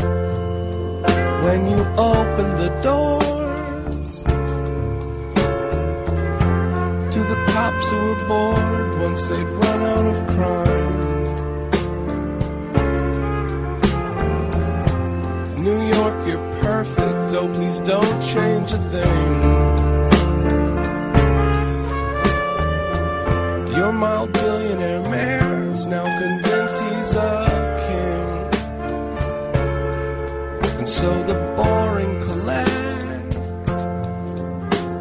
when 1.46 1.60
you 1.72 1.80
opened 1.98 2.56
the 2.64 2.72
doors 2.84 4.12
to 7.14 7.20
the 7.32 7.38
cops 7.54 7.90
who 7.90 7.98
were 8.10 8.28
bored 8.28 9.00
once 9.00 9.26
they'd 9.26 9.52
run 9.64 9.82
out 9.82 10.06
of 10.14 10.18
crime. 10.36 10.75
New 15.66 15.82
York, 15.82 16.28
you're 16.28 16.62
perfect. 16.62 17.34
Oh, 17.34 17.48
please 17.52 17.80
don't 17.80 18.22
change 18.22 18.72
a 18.72 18.78
thing. 18.94 19.42
Your 23.76 23.92
mild 23.92 24.32
billionaire 24.32 25.02
mayor's 25.10 25.88
now 25.88 26.06
convinced 26.20 26.78
he's 26.78 27.16
a 27.16 27.48
king. 27.88 28.28
And 30.78 30.88
so 30.88 31.10
the 31.24 31.34
boring 31.58 32.22
collect. 32.22 33.36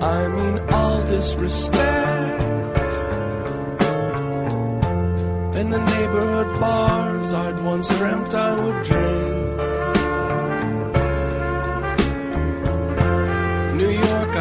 I 0.03 0.29
mean, 0.29 0.59
all 0.73 1.03
disrespect. 1.09 2.43
In 5.61 5.69
the 5.69 5.83
neighborhood 5.93 6.59
bars 6.59 7.35
I'd 7.35 7.63
once 7.63 7.89
dreamt 7.99 8.35
I 8.35 8.55
would 8.65 8.83
drink. 8.87 9.34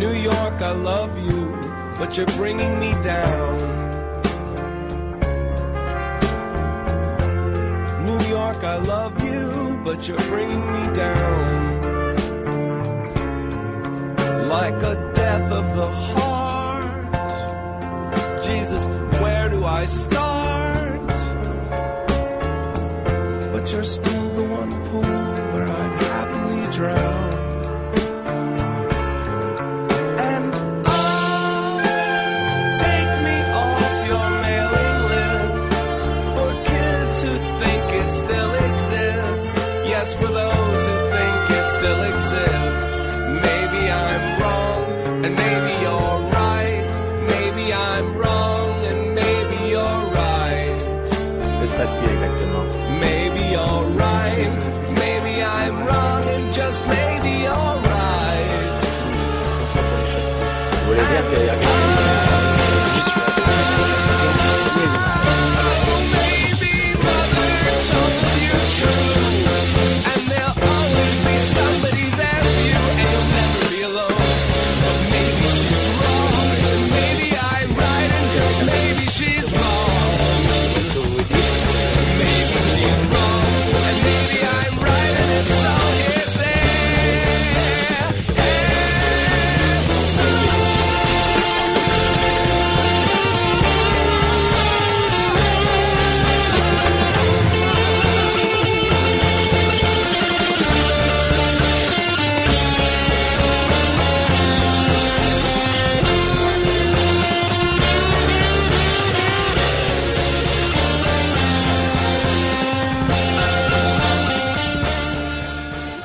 New 0.00 0.14
York, 0.14 0.62
I 0.62 0.72
love 0.72 1.12
you, 1.18 1.40
but 1.98 2.16
you're 2.16 2.34
bringing 2.38 2.80
me 2.80 2.92
down. 3.02 3.58
New 8.06 8.20
York, 8.26 8.64
I 8.64 8.76
love 8.78 9.22
you, 9.22 9.80
but 9.84 10.08
you're 10.08 10.26
bringing 10.32 10.66
me 10.72 10.96
down. 10.96 11.60
like 14.50 14.82
a 14.82 15.12
death 15.14 15.52
of 15.52 15.66
the 15.76 15.86
heart. 15.86 17.12
Jesus, 18.42 18.86
where 19.22 19.48
do 19.48 19.64
I 19.64 19.84
start? 19.84 21.06
But 23.52 23.70
you're 23.70 23.84
still 23.84 24.28
the 24.38 24.44
one 24.60 24.72
pool 24.88 25.20
where 25.52 25.68
I'd 25.68 26.02
happily 26.02 26.72
drown. 26.76 27.19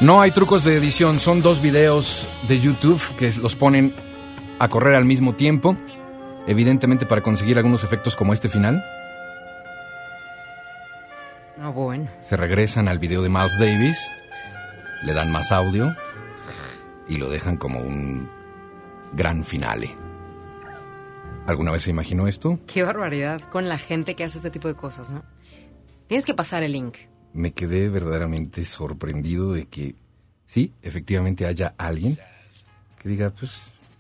No 0.06 0.22
hay 0.22 0.30
trucos 0.30 0.63
de 0.63 0.78
edición, 0.78 1.20
son 1.20 1.41
dos 1.41 1.63
videos 1.63 2.28
de 2.48 2.60
YouTube 2.60 3.02
que 3.18 3.32
los 3.41 3.56
ponen 3.56 3.91
a 4.60 4.70
correr 4.70 4.94
al 4.94 5.04
mismo 5.04 5.34
tiempo, 5.34 5.76
evidentemente 6.46 7.08
para 7.08 7.24
conseguir 7.24 7.58
algunos 7.58 7.84
efectos 7.84 8.15
como 8.15 8.32
este 8.32 8.48
final. 8.48 8.86
Ah, 11.60 11.70
bueno. 11.70 12.08
Se 12.22 12.38
regresan 12.38 12.88
al 12.88 13.00
video 13.00 13.24
de 13.24 13.30
Miles 13.30 13.58
Davis, 13.58 13.98
le 15.02 15.13
dan 15.13 15.32
más 15.32 15.52
audio 15.52 15.96
y 17.10 17.15
lo 17.15 17.28
dejan 17.28 17.58
como 17.58 17.80
un 17.80 18.30
gran 19.13 19.44
finale. 19.44 19.89
¿Alguna 21.48 21.72
vez 21.72 21.82
se 21.82 21.89
imaginó 21.89 22.28
esto? 22.28 22.60
Qué 22.68 22.84
barbaridad 22.84 23.41
con 23.50 23.68
la 23.68 23.80
gente 23.80 24.15
que 24.15 24.24
hace 24.24 24.38
este 24.38 24.52
tipo 24.52 24.68
de 24.68 24.76
cosas, 24.76 25.10
¿no? 25.10 25.24
Tienes 26.08 26.26
que 26.26 26.36
pasar 26.36 26.62
el 26.62 26.74
link. 26.74 26.96
Me 27.36 27.52
quedé 27.52 27.89
verdaderamente 27.89 28.63
sorprendido 28.63 29.52
de 29.52 29.65
que 29.65 29.95
sí, 30.45 30.71
efectivamente 30.82 31.45
haya 31.45 31.76
alguien 31.78 32.17
que 33.02 33.10
diga, 33.10 33.30
pues, 33.30 33.52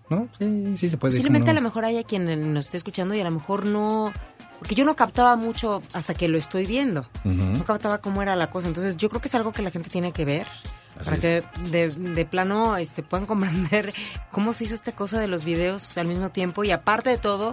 no, 0.09 0.29
sí, 0.39 0.77
sí 0.77 0.89
se 0.89 0.97
puede. 0.97 1.11
Posiblemente 1.11 1.47
¿cómo 1.47 1.51
a 1.51 1.53
no? 1.55 1.59
lo 1.59 1.67
mejor 1.67 1.85
haya 1.85 2.03
quien 2.03 2.53
nos 2.53 2.65
esté 2.65 2.77
escuchando 2.77 3.13
y 3.13 3.19
a 3.19 3.25
lo 3.25 3.31
mejor 3.31 3.65
no... 3.65 4.13
Porque 4.57 4.73
yo 4.73 4.85
no 4.85 4.95
captaba 4.95 5.35
mucho 5.35 5.81
hasta 5.93 6.13
que 6.13 6.29
lo 6.29 6.37
estoy 6.37 6.65
viendo. 6.65 7.09
No 7.25 7.65
captaba 7.65 7.97
cómo 7.97 8.21
era 8.21 8.37
la 8.37 8.49
cosa. 8.49 8.69
Entonces 8.69 8.95
yo 8.95 9.09
creo 9.09 9.21
que 9.21 9.27
es 9.27 9.35
algo 9.35 9.51
que 9.51 9.61
la 9.61 9.69
gente 9.69 9.89
tiene 9.89 10.13
que 10.13 10.23
ver. 10.23 10.47
Así 10.95 11.03
para 11.03 11.15
es. 11.15 11.19
que 11.19 11.43
de, 11.71 11.89
de 11.89 12.25
plano 12.25 12.77
este, 12.77 13.03
puedan 13.03 13.25
comprender 13.27 13.93
cómo 14.31 14.53
se 14.53 14.63
hizo 14.63 14.75
esta 14.75 14.93
cosa 14.93 15.19
de 15.19 15.27
los 15.27 15.43
videos 15.43 15.97
al 15.97 16.07
mismo 16.07 16.29
tiempo. 16.29 16.63
Y 16.63 16.71
aparte 16.71 17.09
de 17.09 17.17
todo, 17.17 17.51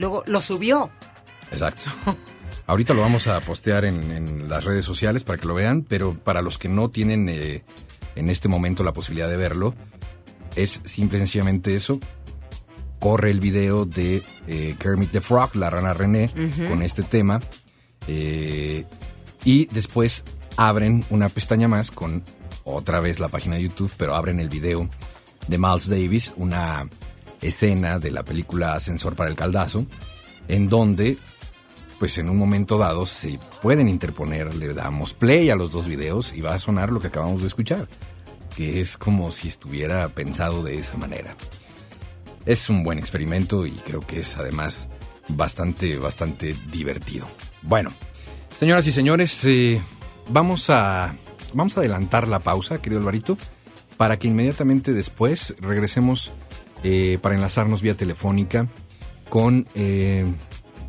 luego 0.00 0.24
lo 0.26 0.40
subió. 0.40 0.90
Exacto. 1.52 1.90
Ahorita 2.66 2.94
lo 2.94 3.00
vamos 3.00 3.26
a 3.26 3.40
postear 3.40 3.84
en, 3.84 4.10
en 4.10 4.48
las 4.48 4.64
redes 4.64 4.84
sociales 4.84 5.24
para 5.24 5.38
que 5.38 5.46
lo 5.48 5.54
vean, 5.54 5.82
pero 5.82 6.14
para 6.18 6.42
los 6.42 6.58
que 6.58 6.68
no 6.68 6.90
tienen 6.90 7.28
eh, 7.28 7.64
en 8.14 8.30
este 8.30 8.48
momento 8.48 8.82
la 8.84 8.92
posibilidad 8.92 9.28
de 9.28 9.36
verlo, 9.36 9.74
es 10.56 10.80
simple 10.84 11.18
y 11.18 11.20
sencillamente 11.20 11.74
eso. 11.74 11.98
Corre 13.00 13.30
el 13.30 13.40
video 13.40 13.84
de 13.84 14.22
eh, 14.46 14.76
Kermit 14.78 15.10
the 15.10 15.20
Frog, 15.20 15.56
la 15.56 15.70
rana 15.70 15.92
René, 15.92 16.30
con 16.68 16.82
este 16.82 17.02
tema. 17.02 17.40
eh, 18.06 18.84
y 19.44 19.66
después 19.66 20.22
abren 20.56 21.04
una 21.10 21.28
pestaña 21.28 21.66
más 21.66 21.90
con 21.90 22.22
otra 22.62 23.00
vez 23.00 23.18
la 23.18 23.26
página 23.28 23.56
de 23.56 23.62
YouTube, 23.62 23.90
pero 23.96 24.14
abren 24.14 24.38
el 24.38 24.48
video 24.48 24.88
de 25.48 25.58
Miles 25.58 25.88
Davis, 25.88 26.32
una 26.36 26.88
escena 27.40 27.98
de 27.98 28.12
la 28.12 28.22
película 28.22 28.74
Ascensor 28.74 29.16
para 29.16 29.30
el 29.30 29.34
Caldazo, 29.34 29.84
en 30.46 30.68
donde, 30.68 31.18
pues 32.02 32.18
en 32.18 32.28
un 32.28 32.36
momento 32.36 32.78
dado, 32.78 33.06
se 33.06 33.38
pueden 33.62 33.86
interponer, 33.86 34.56
le 34.56 34.74
damos 34.74 35.14
play 35.14 35.50
a 35.50 35.54
los 35.54 35.70
dos 35.70 35.86
videos 35.86 36.32
y 36.32 36.40
va 36.40 36.52
a 36.52 36.58
sonar 36.58 36.90
lo 36.90 36.98
que 36.98 37.06
acabamos 37.06 37.42
de 37.42 37.46
escuchar, 37.46 37.86
que 38.56 38.80
es 38.80 38.96
como 38.96 39.30
si 39.30 39.46
estuviera 39.46 40.08
pensado 40.08 40.64
de 40.64 40.78
esa 40.78 40.96
manera. 40.96 41.36
Es 42.44 42.68
un 42.68 42.82
buen 42.82 42.98
experimento 42.98 43.66
y 43.66 43.70
creo 43.70 44.00
que 44.00 44.18
es 44.18 44.36
además 44.36 44.88
bastante, 45.28 45.96
bastante 45.96 46.56
divertido. 46.72 47.24
Bueno, 47.62 47.92
señoras 48.58 48.84
y 48.88 48.90
señores, 48.90 49.44
eh, 49.44 49.80
vamos 50.28 50.70
a 50.70 51.14
vamos 51.54 51.76
a 51.76 51.80
adelantar 51.82 52.26
la 52.26 52.40
pausa, 52.40 52.82
querido 52.82 52.98
Alvarito, 52.98 53.38
para 53.96 54.18
que 54.18 54.26
inmediatamente 54.26 54.92
después 54.92 55.54
regresemos 55.60 56.32
eh, 56.82 57.20
para 57.22 57.36
enlazarnos 57.36 57.80
vía 57.80 57.94
telefónica 57.94 58.66
con, 59.28 59.68
eh, 59.76 60.26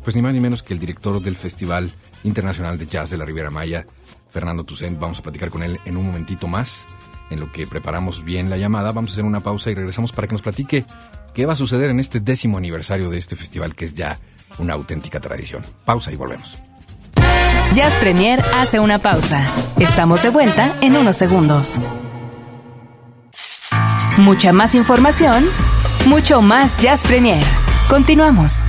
pues 0.04 0.14
ni 0.14 0.22
más 0.22 0.34
ni 0.34 0.40
menos 0.40 0.62
que 0.62 0.74
el 0.74 0.78
director 0.78 1.20
del 1.20 1.34
Festival 1.34 1.90
Internacional 2.22 2.78
de 2.78 2.86
Jazz 2.86 3.10
de 3.10 3.16
la 3.16 3.24
Riviera 3.24 3.50
Maya, 3.50 3.86
Fernando 4.30 4.62
Tucent. 4.62 4.98
Vamos 4.98 5.18
a 5.18 5.22
platicar 5.22 5.50
con 5.50 5.62
él 5.62 5.80
en 5.86 5.96
un 5.96 6.06
momentito 6.06 6.46
más. 6.46 6.84
En 7.30 7.40
lo 7.40 7.50
que 7.50 7.66
preparamos 7.66 8.22
bien 8.22 8.50
la 8.50 8.58
llamada, 8.58 8.92
vamos 8.92 9.10
a 9.10 9.14
hacer 9.14 9.24
una 9.24 9.40
pausa 9.40 9.70
y 9.70 9.74
regresamos 9.74 10.12
para 10.12 10.28
que 10.28 10.34
nos 10.34 10.42
platique 10.42 10.84
qué 11.32 11.46
va 11.46 11.54
a 11.54 11.56
suceder 11.56 11.90
en 11.90 11.98
este 11.98 12.20
décimo 12.20 12.58
aniversario 12.58 13.08
de 13.08 13.16
este 13.16 13.34
festival 13.34 13.74
que 13.74 13.86
es 13.86 13.94
ya 13.94 14.18
una 14.58 14.74
auténtica 14.74 15.20
tradición. 15.20 15.62
Pausa 15.86 16.12
y 16.12 16.16
volvemos. 16.16 16.58
Jazz 17.72 17.94
Premier 17.94 18.40
hace 18.54 18.78
una 18.78 18.98
pausa. 18.98 19.48
Estamos 19.78 20.22
de 20.22 20.28
vuelta 20.28 20.76
en 20.82 20.96
unos 20.96 21.16
segundos. 21.16 21.80
Mucha 24.18 24.52
más 24.52 24.74
información, 24.74 25.44
mucho 26.06 26.40
más 26.40 26.78
Jazz 26.78 27.02
Premier. 27.02 27.42
Continuamos. 27.88 28.62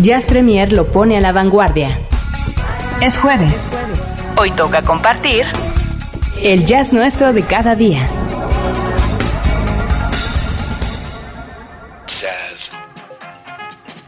Jazz 0.00 0.26
Premier 0.26 0.72
lo 0.72 0.90
pone 0.90 1.16
a 1.16 1.20
la 1.20 1.32
vanguardia. 1.32 1.98
Es 3.00 3.18
jueves. 3.18 3.70
Hoy 4.36 4.50
toca 4.50 4.82
compartir 4.82 5.46
el 6.42 6.64
jazz 6.64 6.92
nuestro 6.92 7.32
de 7.32 7.42
cada 7.42 7.74
día. 7.74 8.08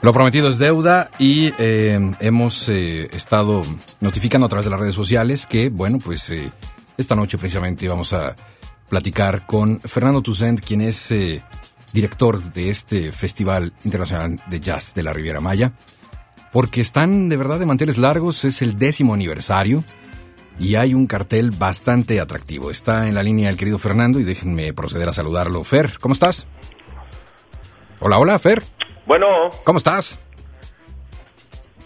Lo 0.02 0.12
prometido 0.12 0.48
es 0.48 0.58
deuda 0.58 1.08
y 1.18 1.54
eh, 1.58 1.98
hemos 2.20 2.68
eh, 2.68 3.08
estado 3.12 3.62
notificando 4.00 4.46
a 4.46 4.48
través 4.50 4.66
de 4.66 4.70
las 4.70 4.80
redes 4.80 4.94
sociales 4.94 5.46
que, 5.46 5.70
bueno, 5.70 5.98
pues 5.98 6.28
eh, 6.28 6.50
esta 6.98 7.14
noche 7.14 7.38
precisamente 7.38 7.88
vamos 7.88 8.12
a 8.12 8.36
platicar 8.88 9.46
con 9.46 9.80
Fernando 9.80 10.22
Toussaint, 10.22 10.60
quien 10.60 10.82
es 10.82 11.10
eh, 11.10 11.42
director 11.94 12.42
de 12.52 12.70
este 12.70 13.12
Festival 13.12 13.72
Internacional 13.85 14.37
de 14.46 14.61
Jazz 14.61 14.94
de 14.94 15.04
la 15.04 15.12
Riviera 15.12 15.40
Maya, 15.40 15.72
porque 16.52 16.80
están 16.80 17.28
de 17.28 17.37
verdad 17.37 17.61
de 17.61 17.66
manteles 17.66 17.98
largos, 17.98 18.44
es 18.44 18.62
el 18.62 18.76
décimo 18.76 19.14
aniversario 19.14 19.85
y 20.59 20.74
hay 20.74 20.92
un 20.92 21.07
cartel 21.07 21.52
bastante 21.52 22.20
atractivo. 22.20 22.70
Está 22.72 23.07
en 23.07 23.14
la 23.14 23.22
línea 23.22 23.48
el 23.48 23.57
querido 23.57 23.78
Fernando 23.78 24.18
y 24.18 24.24
déjenme 24.24 24.72
proceder 24.72 25.09
a 25.09 25.12
saludarlo. 25.12 25.62
Fer, 25.62 25.98
¿cómo 26.00 26.14
estás? 26.14 26.48
Hola, 28.00 28.18
hola, 28.18 28.38
Fer. 28.40 28.62
Bueno, 29.07 29.26
¿Cómo 29.64 29.78
estás? 29.78 30.18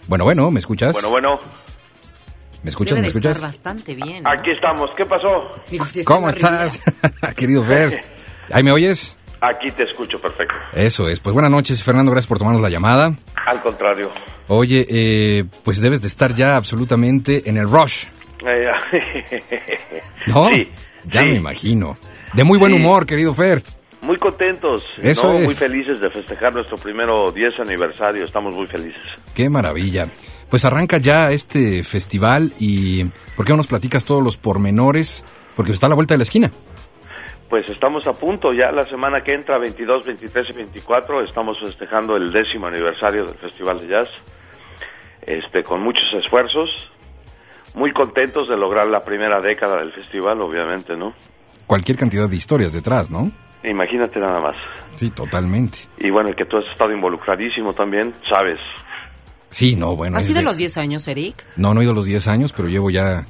Bueno, 0.07 0.23
bueno, 0.23 0.49
¿me 0.49 0.59
escuchas? 0.59 0.93
bueno, 0.93 1.11
bueno. 1.11 1.39
¿Me 2.63 2.71
escuchas? 2.71 2.95
Debe 2.95 3.03
¿Me 3.03 3.07
escuchas? 3.09 3.35
estar 3.37 3.49
bastante 3.49 3.93
bien. 3.95 4.23
¿no? 4.23 4.31
Aquí 4.31 4.49
estamos, 4.49 4.89
¿qué 4.97 5.05
pasó? 5.05 5.27
Digo, 5.69 5.85
si 5.85 5.99
está 5.99 6.13
¿Cómo 6.13 6.29
estás, 6.29 6.81
querido 7.35 7.63
Fer? 7.63 8.01
¿Ahí 8.51 8.63
me 8.63 8.71
oyes? 8.71 9.15
Aquí 9.41 9.71
te 9.71 9.83
escucho 9.83 10.19
perfecto. 10.19 10.55
Eso 10.73 11.07
es. 11.07 11.19
Pues 11.19 11.33
buenas 11.33 11.51
noches, 11.51 11.81
Fernando. 11.83 12.11
Gracias 12.11 12.27
por 12.27 12.37
tomarnos 12.39 12.61
la 12.61 12.69
llamada. 12.69 13.13
Al 13.45 13.61
contrario. 13.61 14.11
Oye, 14.47 14.85
eh, 14.89 15.45
pues 15.63 15.79
debes 15.81 16.01
de 16.01 16.07
estar 16.07 16.33
ya 16.35 16.55
absolutamente 16.57 17.49
en 17.49 17.57
el 17.57 17.69
rush, 17.69 18.05
¿no? 20.27 20.49
Sí, 20.49 20.67
Ya 21.09 21.21
sí. 21.21 21.27
me 21.27 21.35
imagino. 21.37 21.97
De 22.33 22.43
muy 22.43 22.57
buen 22.59 22.73
Sí. 22.73 22.79
humor, 22.79 23.05
querido 23.05 23.33
Fer. 23.33 23.61
Muy 24.01 24.17
contentos, 24.17 24.85
Eso 25.01 25.27
¿no? 25.33 25.39
es. 25.39 25.45
muy 25.45 25.53
felices 25.55 25.99
de 25.99 26.09
festejar 26.09 26.53
nuestro 26.53 26.77
primero 26.77 27.31
10 27.33 27.59
aniversario, 27.59 28.23
estamos 28.23 28.55
muy 28.55 28.65
felices. 28.67 29.03
Qué 29.33 29.49
maravilla. 29.49 30.07
Pues 30.49 30.63
arranca 30.65 30.97
ya 30.97 31.31
este 31.31 31.83
festival 31.83 32.53
y 32.59 33.03
¿por 33.35 33.45
qué 33.45 33.51
no 33.51 33.57
nos 33.57 33.67
platicas 33.67 34.05
todos 34.05 34.23
los 34.23 34.37
pormenores? 34.37 35.23
Porque 35.55 35.73
está 35.73 35.87
a 35.87 35.89
la 35.89 35.95
vuelta 35.95 36.13
de 36.13 36.19
la 36.19 36.23
esquina. 36.23 36.49
Pues 37.49 37.67
estamos 37.69 38.05
a 38.05 38.13
punto, 38.13 38.51
ya 38.51 38.71
la 38.71 38.85
semana 38.85 39.21
que 39.23 39.33
entra, 39.33 39.57
22, 39.57 40.05
23 40.05 40.49
y 40.51 40.53
24, 40.57 41.23
estamos 41.23 41.57
festejando 41.59 42.15
el 42.15 42.31
décimo 42.31 42.67
aniversario 42.67 43.25
del 43.25 43.35
Festival 43.39 43.79
de 43.79 43.87
Jazz, 43.87 44.07
este, 45.21 45.63
con 45.63 45.81
muchos 45.81 46.05
esfuerzos, 46.13 46.91
muy 47.73 47.91
contentos 47.91 48.47
de 48.47 48.55
lograr 48.55 48.87
la 48.87 49.01
primera 49.01 49.41
década 49.41 49.77
del 49.77 49.91
festival, 49.93 50.39
obviamente, 50.41 50.95
¿no? 50.95 51.13
Cualquier 51.65 51.97
cantidad 51.97 52.29
de 52.29 52.35
historias 52.35 52.71
detrás, 52.71 53.09
¿no? 53.09 53.31
Imagínate 53.63 54.19
nada 54.19 54.39
más. 54.39 54.55
Sí, 54.95 55.09
totalmente. 55.09 55.79
Y 55.97 56.11
bueno, 56.11 56.29
que 56.37 56.45
tú 56.45 56.57
has 56.57 56.65
estado 56.67 56.91
involucradísimo 56.91 57.73
también, 57.73 58.13
sabes. 58.31 58.57
Sí, 59.49 59.75
no, 59.75 59.95
bueno. 59.95 60.17
¿Has 60.17 60.31
de- 60.33 60.43
los 60.43 60.57
10 60.57 60.77
años, 60.77 61.07
Eric? 61.07 61.45
No, 61.57 61.73
no 61.73 61.81
he 61.81 61.83
ido 61.83 61.93
los 61.93 62.05
10 62.05 62.27
años, 62.27 62.53
pero 62.55 62.69
llevo 62.69 62.89
ya, 62.91 63.25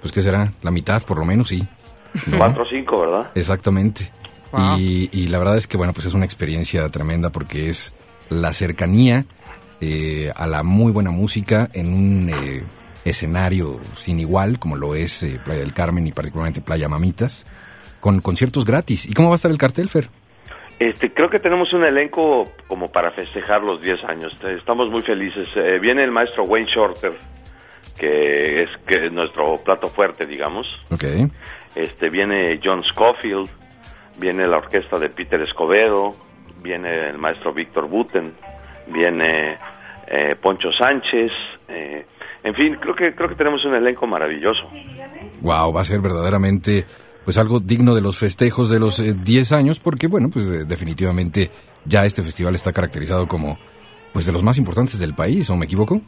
pues, 0.00 0.12
¿qué 0.12 0.22
será? 0.22 0.52
La 0.62 0.70
mitad, 0.70 1.02
por 1.02 1.18
lo 1.18 1.24
menos, 1.26 1.48
sí. 1.48 1.66
Cuatro 2.36 2.62
o 2.62 2.66
cinco, 2.66 3.00
¿verdad? 3.00 3.30
Exactamente. 3.34 4.10
Wow. 4.52 4.78
Y, 4.78 5.10
y 5.12 5.28
la 5.28 5.38
verdad 5.38 5.56
es 5.56 5.66
que, 5.66 5.76
bueno, 5.76 5.92
pues 5.92 6.06
es 6.06 6.14
una 6.14 6.24
experiencia 6.24 6.88
tremenda 6.88 7.30
porque 7.30 7.68
es 7.68 7.94
la 8.30 8.52
cercanía 8.52 9.24
eh, 9.80 10.32
a 10.34 10.46
la 10.46 10.62
muy 10.62 10.92
buena 10.92 11.10
música 11.10 11.68
en 11.72 11.92
un 11.92 12.30
eh, 12.30 12.64
escenario 13.04 13.78
sin 13.94 14.20
igual, 14.20 14.58
como 14.58 14.76
lo 14.76 14.94
es 14.94 15.22
eh, 15.22 15.40
Playa 15.44 15.60
del 15.60 15.74
Carmen 15.74 16.06
y 16.06 16.12
particularmente 16.12 16.60
Playa 16.60 16.88
Mamitas, 16.88 17.46
con 18.00 18.20
conciertos 18.20 18.64
gratis. 18.64 19.06
¿Y 19.06 19.14
cómo 19.14 19.28
va 19.28 19.34
a 19.34 19.36
estar 19.36 19.50
el 19.50 19.58
cartel, 19.58 19.88
Fer? 19.88 20.08
Este, 20.78 21.12
creo 21.12 21.28
que 21.28 21.40
tenemos 21.40 21.72
un 21.72 21.84
elenco 21.84 22.52
como 22.68 22.86
para 22.86 23.10
festejar 23.10 23.62
los 23.62 23.82
10 23.82 24.04
años. 24.04 24.38
Estamos 24.56 24.88
muy 24.90 25.02
felices. 25.02 25.48
Eh, 25.56 25.78
viene 25.80 26.04
el 26.04 26.12
maestro 26.12 26.44
Wayne 26.44 26.68
Shorter, 26.68 27.18
que 27.98 28.62
es, 28.62 28.70
que 28.86 28.94
es 28.94 29.12
nuestro 29.12 29.58
plato 29.58 29.88
fuerte, 29.88 30.24
digamos. 30.24 30.66
Ok. 30.90 31.04
Este, 31.78 32.10
viene 32.10 32.58
John 32.62 32.82
Scofield, 32.82 33.48
viene 34.18 34.48
la 34.48 34.56
orquesta 34.56 34.98
de 34.98 35.10
Peter 35.10 35.40
Escobedo, 35.40 36.12
viene 36.60 37.10
el 37.10 37.18
maestro 37.18 37.54
Víctor 37.54 37.88
Buten, 37.88 38.34
viene 38.88 39.56
eh, 40.08 40.34
Poncho 40.42 40.72
Sánchez. 40.72 41.30
eh, 41.68 42.04
en 42.42 42.54
fin, 42.54 42.76
creo 42.80 42.96
que 42.96 43.14
creo 43.14 43.28
que 43.28 43.36
tenemos 43.36 43.64
un 43.64 43.74
elenco 43.74 44.08
maravilloso. 44.08 44.68
Wow, 45.40 45.72
va 45.72 45.82
a 45.82 45.84
ser 45.84 46.00
verdaderamente 46.00 46.84
pues 47.24 47.38
algo 47.38 47.60
digno 47.60 47.94
de 47.94 48.00
los 48.00 48.18
festejos 48.18 48.70
de 48.70 48.80
los 48.80 48.98
eh, 48.98 49.14
10 49.14 49.52
años 49.52 49.78
porque 49.78 50.08
bueno, 50.08 50.30
pues 50.32 50.50
eh, 50.50 50.64
definitivamente 50.64 51.48
ya 51.84 52.04
este 52.04 52.24
festival 52.24 52.56
está 52.56 52.72
caracterizado 52.72 53.28
como 53.28 53.56
pues 54.12 54.26
de 54.26 54.32
los 54.32 54.42
más 54.42 54.58
importantes 54.58 54.98
del 54.98 55.14
país, 55.14 55.48
¿o 55.48 55.54
me 55.54 55.66
equivoco? 55.66 56.00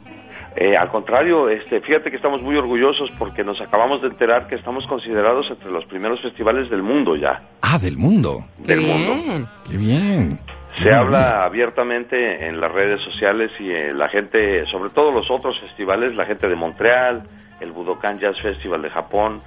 Eh, 0.55 0.75
al 0.75 0.89
contrario, 0.89 1.47
este, 1.49 1.79
fíjate 1.79 2.09
que 2.09 2.17
estamos 2.17 2.41
muy 2.41 2.57
orgullosos 2.57 3.09
porque 3.17 3.43
nos 3.43 3.59
acabamos 3.61 4.01
de 4.01 4.09
enterar 4.09 4.47
que 4.47 4.55
estamos 4.55 4.85
considerados 4.87 5.47
entre 5.49 5.71
los 5.71 5.85
primeros 5.85 6.21
festivales 6.21 6.69
del 6.69 6.83
mundo 6.83 7.15
ya. 7.15 7.41
Ah, 7.61 7.79
del 7.79 7.97
mundo. 7.97 8.45
Qué 8.65 8.75
Del 8.75 8.81
mundo. 8.81 9.13
bien. 9.15 9.47
Qué 9.69 9.77
bien. 9.77 10.39
Se 10.75 10.83
Qué 10.85 10.93
habla 10.93 11.43
abiertamente 11.45 12.45
en 12.47 12.59
las 12.59 12.71
redes 12.71 13.01
sociales 13.01 13.51
y 13.59 13.71
eh, 13.71 13.93
la 13.93 14.07
gente, 14.09 14.65
sobre 14.65 14.89
todo 14.89 15.11
los 15.11 15.29
otros 15.31 15.57
festivales, 15.59 16.15
la 16.15 16.25
gente 16.25 16.47
de 16.47 16.55
Montreal, 16.55 17.23
el 17.61 17.71
Budokan 17.71 18.19
Jazz 18.19 18.41
Festival 18.41 18.81
de 18.81 18.89
Japón, 18.89 19.39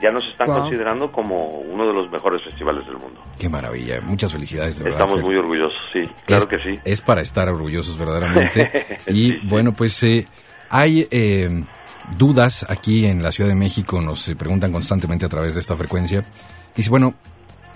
ya 0.00 0.10
nos 0.10 0.26
están 0.28 0.48
Wow. 0.48 0.58
considerando 0.60 1.10
como 1.12 1.46
uno 1.46 1.86
de 1.86 1.92
los 1.92 2.10
mejores 2.10 2.42
festivales 2.44 2.84
del 2.86 2.96
mundo. 2.98 3.20
Qué 3.38 3.48
maravilla. 3.48 4.00
Muchas 4.04 4.32
felicidades, 4.32 4.78
de 4.78 4.84
verdad. 4.84 5.00
Estamos 5.00 5.20
Fer. 5.20 5.24
muy 5.24 5.36
orgullosos, 5.36 5.78
sí, 5.92 6.08
claro 6.26 6.42
es, 6.42 6.48
que 6.48 6.58
sí. 6.58 6.78
Es 6.84 7.00
para 7.00 7.20
estar 7.20 7.48
orgullosos 7.48 7.96
verdaderamente. 7.98 8.98
y 9.08 9.32
sí. 9.32 9.40
bueno, 9.44 9.72
pues 9.72 10.02
eh, 10.02 10.26
hay 10.72 11.06
eh, 11.10 11.64
dudas 12.16 12.64
aquí 12.66 13.04
en 13.04 13.22
la 13.22 13.30
Ciudad 13.30 13.50
de 13.50 13.54
México, 13.54 14.00
nos 14.00 14.24
preguntan 14.38 14.72
constantemente 14.72 15.26
a 15.26 15.28
través 15.28 15.52
de 15.52 15.60
esta 15.60 15.76
frecuencia. 15.76 16.24
Dice, 16.74 16.88
bueno, 16.88 17.14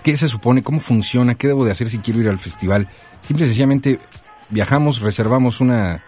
¿qué 0.03 0.17
se 0.17 0.27
supone? 0.27 0.63
¿Cómo 0.63 0.79
funciona? 0.79 1.35
¿Qué 1.35 1.45
debo 1.45 1.63
de 1.63 1.71
hacer 1.71 1.91
si 1.91 1.99
quiero 1.99 2.21
ir 2.21 2.27
al 2.27 2.39
festival? 2.39 2.89
Simple 3.21 3.45
y 3.45 3.49
sencillamente 3.49 3.99
viajamos, 4.49 5.01
reservamos 5.01 5.61
una, 5.61 6.03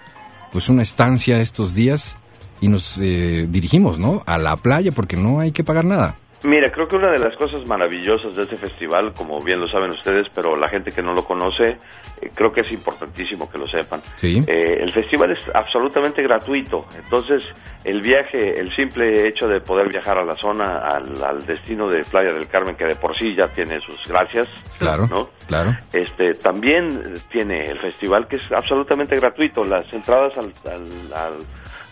pues 0.52 0.68
una 0.68 0.82
estancia 0.82 1.40
estos 1.40 1.76
días 1.76 2.16
y 2.60 2.70
nos 2.70 2.98
eh, 2.98 3.46
dirigimos, 3.48 4.00
¿no? 4.00 4.24
A 4.26 4.40
la 4.40 4.56
playa 4.56 4.92
porque 4.92 5.16
no 5.16 5.40
hay 5.40 5.52
que 5.52 5.64
pagar 5.64 5.86
nada. 5.86 6.16
Mira, 6.44 6.72
creo 6.72 6.88
que 6.88 6.96
una 6.96 7.12
de 7.12 7.20
las 7.20 7.36
cosas 7.36 7.66
maravillosas 7.68 8.34
de 8.36 8.44
este 8.44 8.56
festival, 8.56 9.12
como 9.14 9.42
bien 9.42 9.60
lo 9.60 9.68
saben 9.68 9.90
ustedes, 9.90 10.28
pero 10.34 10.56
la 10.56 10.70
gente 10.70 10.90
que 10.92 11.02
no 11.02 11.14
lo 11.14 11.26
conoce, 11.26 11.78
eh, 12.22 12.32
creo 12.34 12.50
que 12.52 12.62
es 12.62 12.72
importantísimo 12.72 13.50
que 13.52 13.58
lo 13.58 13.68
sepan. 13.68 14.02
Sí. 14.16 14.40
Eh, 14.48 14.78
el 14.80 14.92
festival 14.94 15.32
es 15.32 15.54
absolutamente 15.54 16.24
gratuito, 16.24 16.86
entonces 16.96 17.46
el 17.84 18.02
viaje, 18.02 18.58
el 18.58 18.74
simple 18.74 19.28
hecho 19.28 19.48
de 19.50 19.60
poder 19.60 19.90
viajar 19.90 20.18
a 20.18 20.24
la 20.24 20.36
zona, 20.36 20.78
al, 20.78 21.22
al 21.24 21.46
destino 21.46 21.88
de 21.88 22.04
Playa 22.06 22.32
del 22.32 22.48
Carmen, 22.48 22.76
que 22.78 22.86
de 22.86 22.96
por 22.96 23.18
sí 23.18 23.36
ya 23.36 23.48
tiene 23.50 23.80
sus 23.82 24.08
gracias, 24.08 24.48
Claro, 24.78 25.08
¿no? 25.08 25.30
claro. 25.46 25.76
Este, 25.92 26.36
también 26.36 27.16
tiene 27.30 27.64
el 27.64 27.80
festival 27.82 28.28
que 28.30 28.38
es 28.38 28.50
absolutamente 28.52 29.16
gratuito. 29.20 29.66
Las 29.66 29.92
entradas 29.94 30.38
al, 30.38 30.54
al- 30.72 31.14
al- 31.14 31.44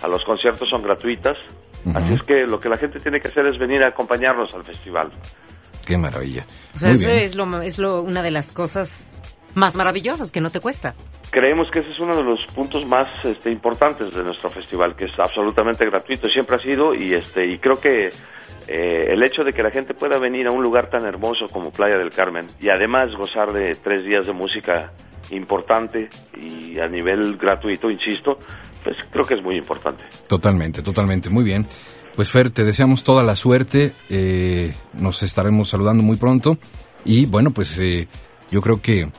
a 0.03 0.07
los 0.07 0.23
conciertos 0.23 0.69
son 0.69 0.83
gratuitas. 0.83 1.36
Así 1.95 2.13
es 2.13 2.23
que 2.23 2.45
lo 2.47 2.60
que 2.60 2.69
la 2.69 2.78
gente 2.78 3.00
tiene 3.00 3.19
que 3.19 3.28
hacer 3.28 3.45
es 3.47 3.58
venir 3.58 3.84
a 3.84 3.89
acompañarnos 3.89 4.54
al 4.56 4.63
festival. 4.63 5.12
Qué 5.86 5.97
maravilla. 5.97 6.45
O 6.76 6.78
sea, 6.78 6.89
Muy 6.89 6.97
eso 6.97 7.08
bien. 7.08 7.19
es, 7.21 7.36
lo, 7.36 7.62
es 7.62 7.78
lo, 7.78 8.02
una 8.02 8.21
de 8.21 8.32
las 8.32 8.52
cosas 8.52 9.21
más 9.56 9.76
maravillosas 9.76 10.32
que 10.32 10.41
no 10.41 10.50
te 10.50 10.60
cuesta. 10.60 10.93
Creemos 11.32 11.69
que 11.71 11.80
ese 11.80 11.91
es 11.91 12.00
uno 12.00 12.15
de 12.15 12.23
los 12.23 12.45
puntos 12.54 12.86
más 12.86 13.08
este, 13.26 13.52
importantes 13.52 14.13
de 14.13 14.23
nuestro 14.23 14.50
festival, 14.50 14.95
que 14.95 15.06
es 15.06 15.12
absolutamente 15.17 15.86
gratuito, 15.86 16.28
siempre 16.28 16.58
ha 16.58 16.60
sido, 16.60 16.93
y 16.93 17.13
este 17.13 17.45
y 17.45 17.58
creo 17.58 17.80
que 17.80 18.10
eh, 18.67 19.12
el 19.12 19.23
hecho 19.23 19.43
de 19.43 19.54
que 19.54 19.63
la 19.63 19.71
gente 19.71 19.93
pueda 19.93 20.19
venir 20.19 20.47
a 20.47 20.52
un 20.52 20.62
lugar 20.62 20.89
tan 20.89 21.06
hermoso 21.06 21.47
como 21.52 21.71
Playa 21.71 21.95
del 21.95 22.10
Carmen 22.10 22.45
y 22.60 22.69
además 22.69 23.15
gozar 23.17 23.52
de 23.52 23.71
tres 23.84 24.04
días 24.04 24.28
de 24.28 24.34
música 24.34 24.91
importante 25.32 26.08
y 26.36 26.80
a 26.80 26.88
nivel 26.88 27.38
gratuito, 27.38 27.89
insisto, 27.89 28.39
pues 28.88 29.06
creo 29.12 29.26
que 29.26 29.34
es 29.34 29.43
muy 29.43 29.56
importante. 29.56 30.06
Totalmente, 30.28 30.82
totalmente. 30.82 31.30
Muy 31.30 31.43
bien. 31.43 31.65
Pues 32.15 32.30
Fer, 32.30 32.52
te 32.52 32.63
deseamos 32.63 33.04
toda 33.04 33.21
la 33.21 33.36
suerte. 33.36 33.91
eh, 34.10 34.73
nos 34.93 35.23
estaremos 35.23 35.69
saludando 35.69 36.04
muy 36.04 36.15
pronto. 36.15 36.58
Y 37.04 37.26
bueno, 37.26 37.52
pues 37.52 37.78
eh, 37.80 38.08
yo 38.50 38.62
creo 38.62 38.82
que 38.82 39.12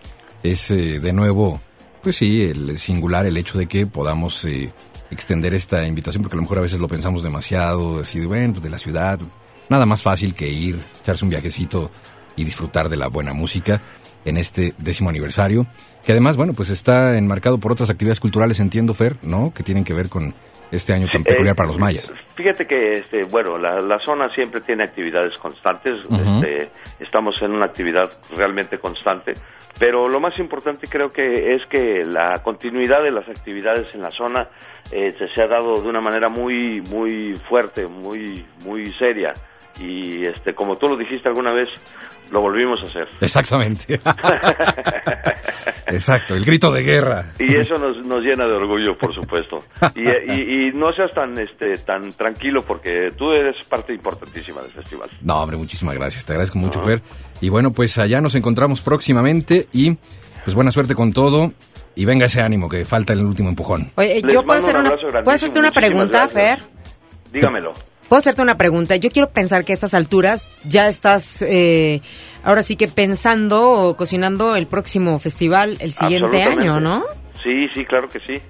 es 0.43 0.71
eh, 0.71 1.01
de 1.01 1.13
nuevo, 1.13 1.61
pues 2.03 2.17
sí, 2.17 2.45
el 2.45 2.79
singular 2.79 3.27
el 3.27 3.37
hecho 3.37 3.59
de 3.59 3.67
que 3.67 3.87
podamos 3.87 4.43
eh, 4.47 4.73
extender 5.11 5.53
esta 5.53 5.87
invitación, 5.87 6.23
porque 6.23 6.37
a 6.37 6.39
lo 6.39 6.43
mejor 6.43 6.59
a 6.59 6.63
veces 6.63 6.81
lo 6.81 6.89
pensamos 6.89 7.23
demasiado, 7.23 8.01
así 8.01 8.21
de, 8.21 8.27
bueno, 8.27 8.55
pues 8.55 8.63
de 8.63 8.71
la 8.71 8.79
ciudad. 8.79 9.21
Nada 9.69 9.85
más 9.85 10.03
fácil 10.03 10.35
que 10.35 10.49
ir, 10.49 10.79
echarse 11.03 11.27
un 11.27 11.31
viajecito 11.31 11.91
y 12.37 12.45
disfrutar 12.45 12.89
de 12.89 12.97
la 12.97 13.09
buena 13.09 13.35
música 13.35 13.83
en 14.25 14.37
este 14.37 14.75
décimo 14.79 15.11
aniversario, 15.11 15.67
que 16.05 16.13
además, 16.13 16.37
bueno, 16.37 16.53
pues 16.55 16.71
está 16.71 17.17
enmarcado 17.17 17.59
por 17.59 17.73
otras 17.73 17.91
actividades 17.91 18.21
culturales, 18.21 18.61
entiendo, 18.61 18.95
Fer, 18.95 19.17
¿no? 19.23 19.53
Que 19.55 19.63
tienen 19.63 19.85
que 19.85 19.95
ver 19.95 20.09
con 20.09 20.33
este 20.71 20.93
año 20.93 21.07
tan 21.11 21.25
peculiar 21.25 21.55
Eh, 21.55 21.57
para 21.57 21.69
los 21.69 21.79
mayas. 21.79 22.13
Fíjate 22.35 22.67
que, 22.67 22.77
este, 22.99 23.25
bueno, 23.25 23.57
la, 23.57 23.79
la 23.79 23.99
zona 24.01 24.29
siempre 24.29 24.61
tiene 24.61 24.85
actividades 24.85 25.35
constantes. 25.39 25.95
Este, 25.95 26.71
estamos 27.01 27.41
en 27.43 27.53
una 27.53 27.65
actividad 27.65 28.11
realmente 28.37 28.79
constante. 28.79 29.33
Pero 29.79 30.09
lo 30.09 30.21
más 30.21 30.39
importante 30.39 30.87
creo 30.87 31.09
que 31.09 31.55
es 31.55 31.65
que 31.67 32.05
la 32.05 32.43
continuidad 32.43 33.03
de 33.03 33.13
las 33.13 33.27
actividades 33.29 33.95
en 33.95 34.03
la 34.03 34.11
zona 34.11 34.49
eh, 34.93 35.11
se, 35.13 35.29
se 35.29 35.43
ha 35.43 35.47
dado 35.47 35.81
de 35.81 35.89
una 35.89 36.01
manera 36.01 36.29
muy, 36.29 36.83
muy 36.83 37.35
fuerte, 37.49 37.87
muy, 37.87 38.45
muy 38.65 38.87
seria. 38.99 39.33
Y 39.81 40.27
este, 40.27 40.55
como 40.55 40.77
tú 40.77 40.87
lo 40.89 40.97
dijiste 40.97 41.29
alguna 41.29 41.55
vez, 41.55 41.67
lo 42.31 42.41
volvimos 42.41 42.81
a 42.81 42.85
hacer. 42.85 43.09
Exactamente. 43.21 44.01
Exacto, 45.87 46.35
el 46.35 46.45
grito 46.45 46.71
de 46.73 46.83
guerra. 46.83 47.27
Y 47.39 47.57
eso 47.57 47.75
nos, 47.75 48.05
nos 48.07 48.19
llena 48.25 48.47
de 48.47 48.55
orgullo, 48.55 48.97
por 48.99 49.15
supuesto. 49.15 49.61
Y, 49.95 50.09
y- 50.09 50.69
y 50.69 50.73
no 50.73 50.93
seas 50.93 51.11
tan, 51.13 51.39
este, 51.39 51.75
tan 51.85 52.11
tranquilo 52.11 52.61
porque 52.63 53.09
tú 53.17 53.33
eres 53.33 53.63
parte 53.65 53.95
importantísima 53.95 54.61
del 54.63 54.73
festival. 54.73 55.09
No, 55.23 55.41
hombre, 55.43 55.57
muchísimas 55.57 55.95
gracias. 55.95 56.25
Te 56.25 56.33
agradezco 56.33 56.59
mucho, 56.59 56.81
Fer. 56.83 57.01
Y 57.41 57.49
bueno, 57.49 57.73
pues 57.73 57.97
allá 57.99 58.21
nos 58.21 58.35
encontramos 58.35 58.81
próximamente 58.81 59.67
y 59.73 59.97
pues 60.45 60.55
buena 60.55 60.71
suerte 60.71 60.95
con 60.95 61.13
todo 61.13 61.53
y 61.95 62.05
venga 62.05 62.27
ese 62.27 62.41
ánimo 62.41 62.69
que 62.69 62.85
falta 62.85 63.13
el 63.13 63.21
último 63.21 63.49
empujón. 63.49 63.91
Oye, 63.97 64.23
yo 64.23 64.43
puedo 64.45 64.59
hacer 64.59 64.77
un 64.77 64.87
una, 64.87 64.97
¿puedo 64.97 65.31
hacerte 65.33 65.59
una 65.59 65.71
pregunta, 65.73 66.27
gracias. 66.29 66.33
Fer? 66.33 66.59
Dígamelo. 67.33 67.73
Puedo 68.09 68.19
hacerte 68.19 68.41
una 68.43 68.57
pregunta. 68.57 68.97
Yo 68.97 69.11
quiero 69.11 69.29
pensar 69.31 69.65
que 69.65 69.73
a 69.73 69.75
estas 69.75 69.93
alturas 69.95 70.49
ya 70.65 70.89
estás, 70.89 71.43
eh, 71.43 72.01
ahora 72.43 72.63
sí 72.63 72.77
que 72.77 72.89
pensando 72.89 73.71
o 73.71 73.97
cocinando 73.97 74.57
el 74.57 74.67
próximo 74.67 75.19
festival 75.19 75.77
el 75.81 75.93
siguiente 75.93 76.43
año, 76.43 76.81
¿no? 76.81 77.05
Sí, 77.43 77.69
sí, 77.75 77.85
claro 77.85 78.09
que 78.09 78.19
sí. 78.21 78.41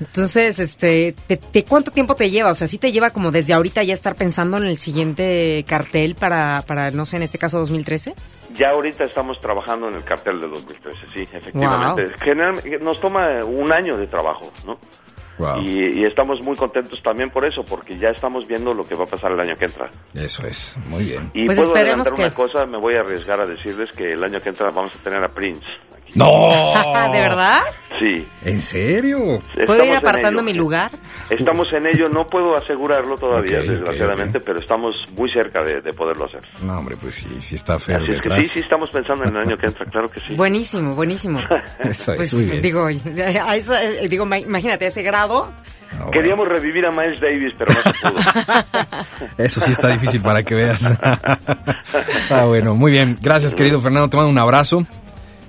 Entonces, 0.00 0.58
este, 0.58 1.14
te- 1.26 1.36
te- 1.36 1.62
¿cuánto 1.64 1.90
tiempo 1.90 2.14
te 2.14 2.30
lleva? 2.30 2.50
O 2.50 2.54
sea, 2.54 2.66
¿sí 2.66 2.78
te 2.78 2.90
lleva 2.90 3.10
como 3.10 3.30
desde 3.30 3.52
ahorita 3.52 3.82
ya 3.82 3.92
estar 3.92 4.14
pensando 4.14 4.56
en 4.56 4.64
el 4.64 4.78
siguiente 4.78 5.62
cartel 5.68 6.14
para, 6.14 6.64
para 6.66 6.90
no 6.90 7.04
sé, 7.04 7.16
en 7.18 7.22
este 7.22 7.36
caso 7.36 7.58
2013? 7.58 8.14
Ya 8.54 8.70
ahorita 8.70 9.04
estamos 9.04 9.38
trabajando 9.40 9.88
en 9.88 9.94
el 9.96 10.04
cartel 10.04 10.40
de 10.40 10.48
2013, 10.48 10.98
sí, 11.14 11.28
efectivamente. 11.32 12.06
Generalmente 12.24 12.78
nos 12.78 12.98
toma 12.98 13.44
un 13.44 13.70
año 13.70 13.98
de 13.98 14.06
trabajo, 14.06 14.50
¿no? 14.66 14.78
Y, 15.60 16.00
y 16.00 16.04
estamos 16.04 16.44
muy 16.44 16.56
contentos 16.56 17.02
también 17.02 17.30
por 17.30 17.44
eso, 17.46 17.62
porque 17.68 17.96
ya 17.98 18.08
estamos 18.08 18.46
viendo 18.46 18.74
lo 18.74 18.84
que 18.84 18.94
va 18.94 19.04
a 19.04 19.06
pasar 19.06 19.32
el 19.32 19.40
año 19.40 19.54
que 19.56 19.64
entra. 19.66 19.88
Eso 20.14 20.46
es, 20.46 20.76
muy 20.86 21.04
bien. 21.04 21.30
Y 21.34 21.46
Pues 21.46 21.58
puedo 21.58 21.74
adelantar 21.74 22.14
que- 22.14 22.22
una 22.22 22.34
cosa, 22.34 22.66
me 22.66 22.78
voy 22.78 22.94
a 22.94 23.00
arriesgar 23.00 23.40
a 23.40 23.46
decirles 23.46 23.90
que 23.96 24.04
el 24.04 24.22
año 24.22 24.40
que 24.40 24.48
entra 24.50 24.70
vamos 24.70 24.94
a 24.96 25.02
tener 25.02 25.24
a 25.24 25.28
Prince. 25.28 25.64
¡No! 26.14 26.50
¿De 27.12 27.20
verdad? 27.20 27.60
Sí. 27.98 28.26
¿En 28.44 28.60
serio? 28.60 29.18
¿Puedo 29.18 29.40
Estamos 29.56 29.84
ir 29.86 29.90
en 29.90 29.96
apartando 29.96 30.40
ello. 30.40 30.42
mi 30.50 30.54
lugar? 30.54 30.90
Estamos 31.28 31.72
en 31.72 31.86
ello, 31.86 32.08
no 32.08 32.26
puedo 32.26 32.56
asegurarlo 32.56 33.16
todavía, 33.16 33.58
Ok, 33.58 33.64
ok, 33.64 33.70
desgraciadamente, 33.70 34.40
pero 34.40 34.58
estamos 34.58 34.96
muy 35.16 35.30
cerca 35.30 35.62
de, 35.62 35.80
de 35.80 35.92
poderlo 35.92 36.24
hacer. 36.26 36.40
No, 36.62 36.78
hombre, 36.78 36.96
pues 37.00 37.14
sí, 37.16 37.28
sí 37.40 37.54
está 37.56 37.78
feo 37.78 37.98
Así 37.98 38.12
es 38.12 38.20
que 38.22 38.30
sí, 38.42 38.48
sí 38.48 38.60
estamos 38.60 38.90
pensando 38.90 39.24
en 39.24 39.36
el 39.36 39.42
año 39.46 39.56
que 39.58 39.66
entra, 39.66 39.84
claro 39.86 40.08
que 40.08 40.20
sí. 40.20 40.34
Buenísimo, 40.34 40.92
buenísimo. 40.94 41.40
Eso 41.80 42.12
es, 42.12 42.16
Pues 42.16 42.32
muy 42.34 42.44
bien. 42.46 42.62
digo, 42.62 42.86
a 42.86 43.56
eso, 43.56 43.74
eh, 43.76 44.08
digo, 44.08 44.24
ma- 44.26 44.38
imagínate 44.38 44.86
ese 44.86 45.02
grado. 45.02 45.52
Queríamos 46.12 46.48
revivir 46.48 46.86
a 46.86 46.90
Miles 46.90 47.20
Davis, 47.20 47.52
pero 47.58 47.72
no 47.74 47.82
se 47.92 48.08
pudo. 48.08 49.34
Eso 49.44 49.60
sí 49.60 49.72
está 49.72 49.88
difícil 49.88 50.22
para 50.22 50.42
que 50.42 50.54
veas. 50.54 50.98
ah, 51.02 52.44
bueno, 52.46 52.74
muy 52.74 52.92
bien. 52.92 53.18
Gracias, 53.20 53.54
querido 53.54 53.80
Fernando. 53.80 54.08
Te 54.08 54.16
mando 54.16 54.30
un 54.30 54.38
abrazo. 54.38 54.86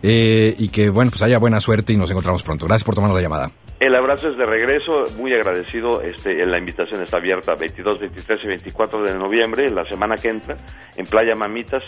Eh, 0.03 0.55
y 0.57 0.69
que, 0.69 0.89
bueno, 0.89 1.11
pues 1.11 1.21
haya 1.23 1.37
buena 1.37 1.59
suerte 1.59 1.93
y 1.93 1.97
nos 1.97 2.09
encontramos 2.09 2.43
pronto. 2.43 2.65
Gracias 2.65 2.83
por 2.83 2.95
tomarnos 2.95 3.17
la 3.17 3.21
llamada. 3.23 3.51
El 3.79 3.95
abrazo 3.95 4.29
es 4.29 4.37
de 4.37 4.45
regreso, 4.45 5.03
muy 5.17 5.33
agradecido. 5.33 6.01
Este, 6.03 6.45
la 6.45 6.59
invitación 6.59 7.01
está 7.01 7.17
abierta 7.17 7.53
22, 7.59 7.99
23 7.99 8.39
y 8.43 8.47
24 8.47 9.01
de 9.01 9.15
noviembre, 9.17 9.69
la 9.71 9.83
semana 9.85 10.13
que 10.15 10.27
entra, 10.29 10.55
en 10.95 11.05
Playa 11.07 11.33
Mamitas, 11.35 11.81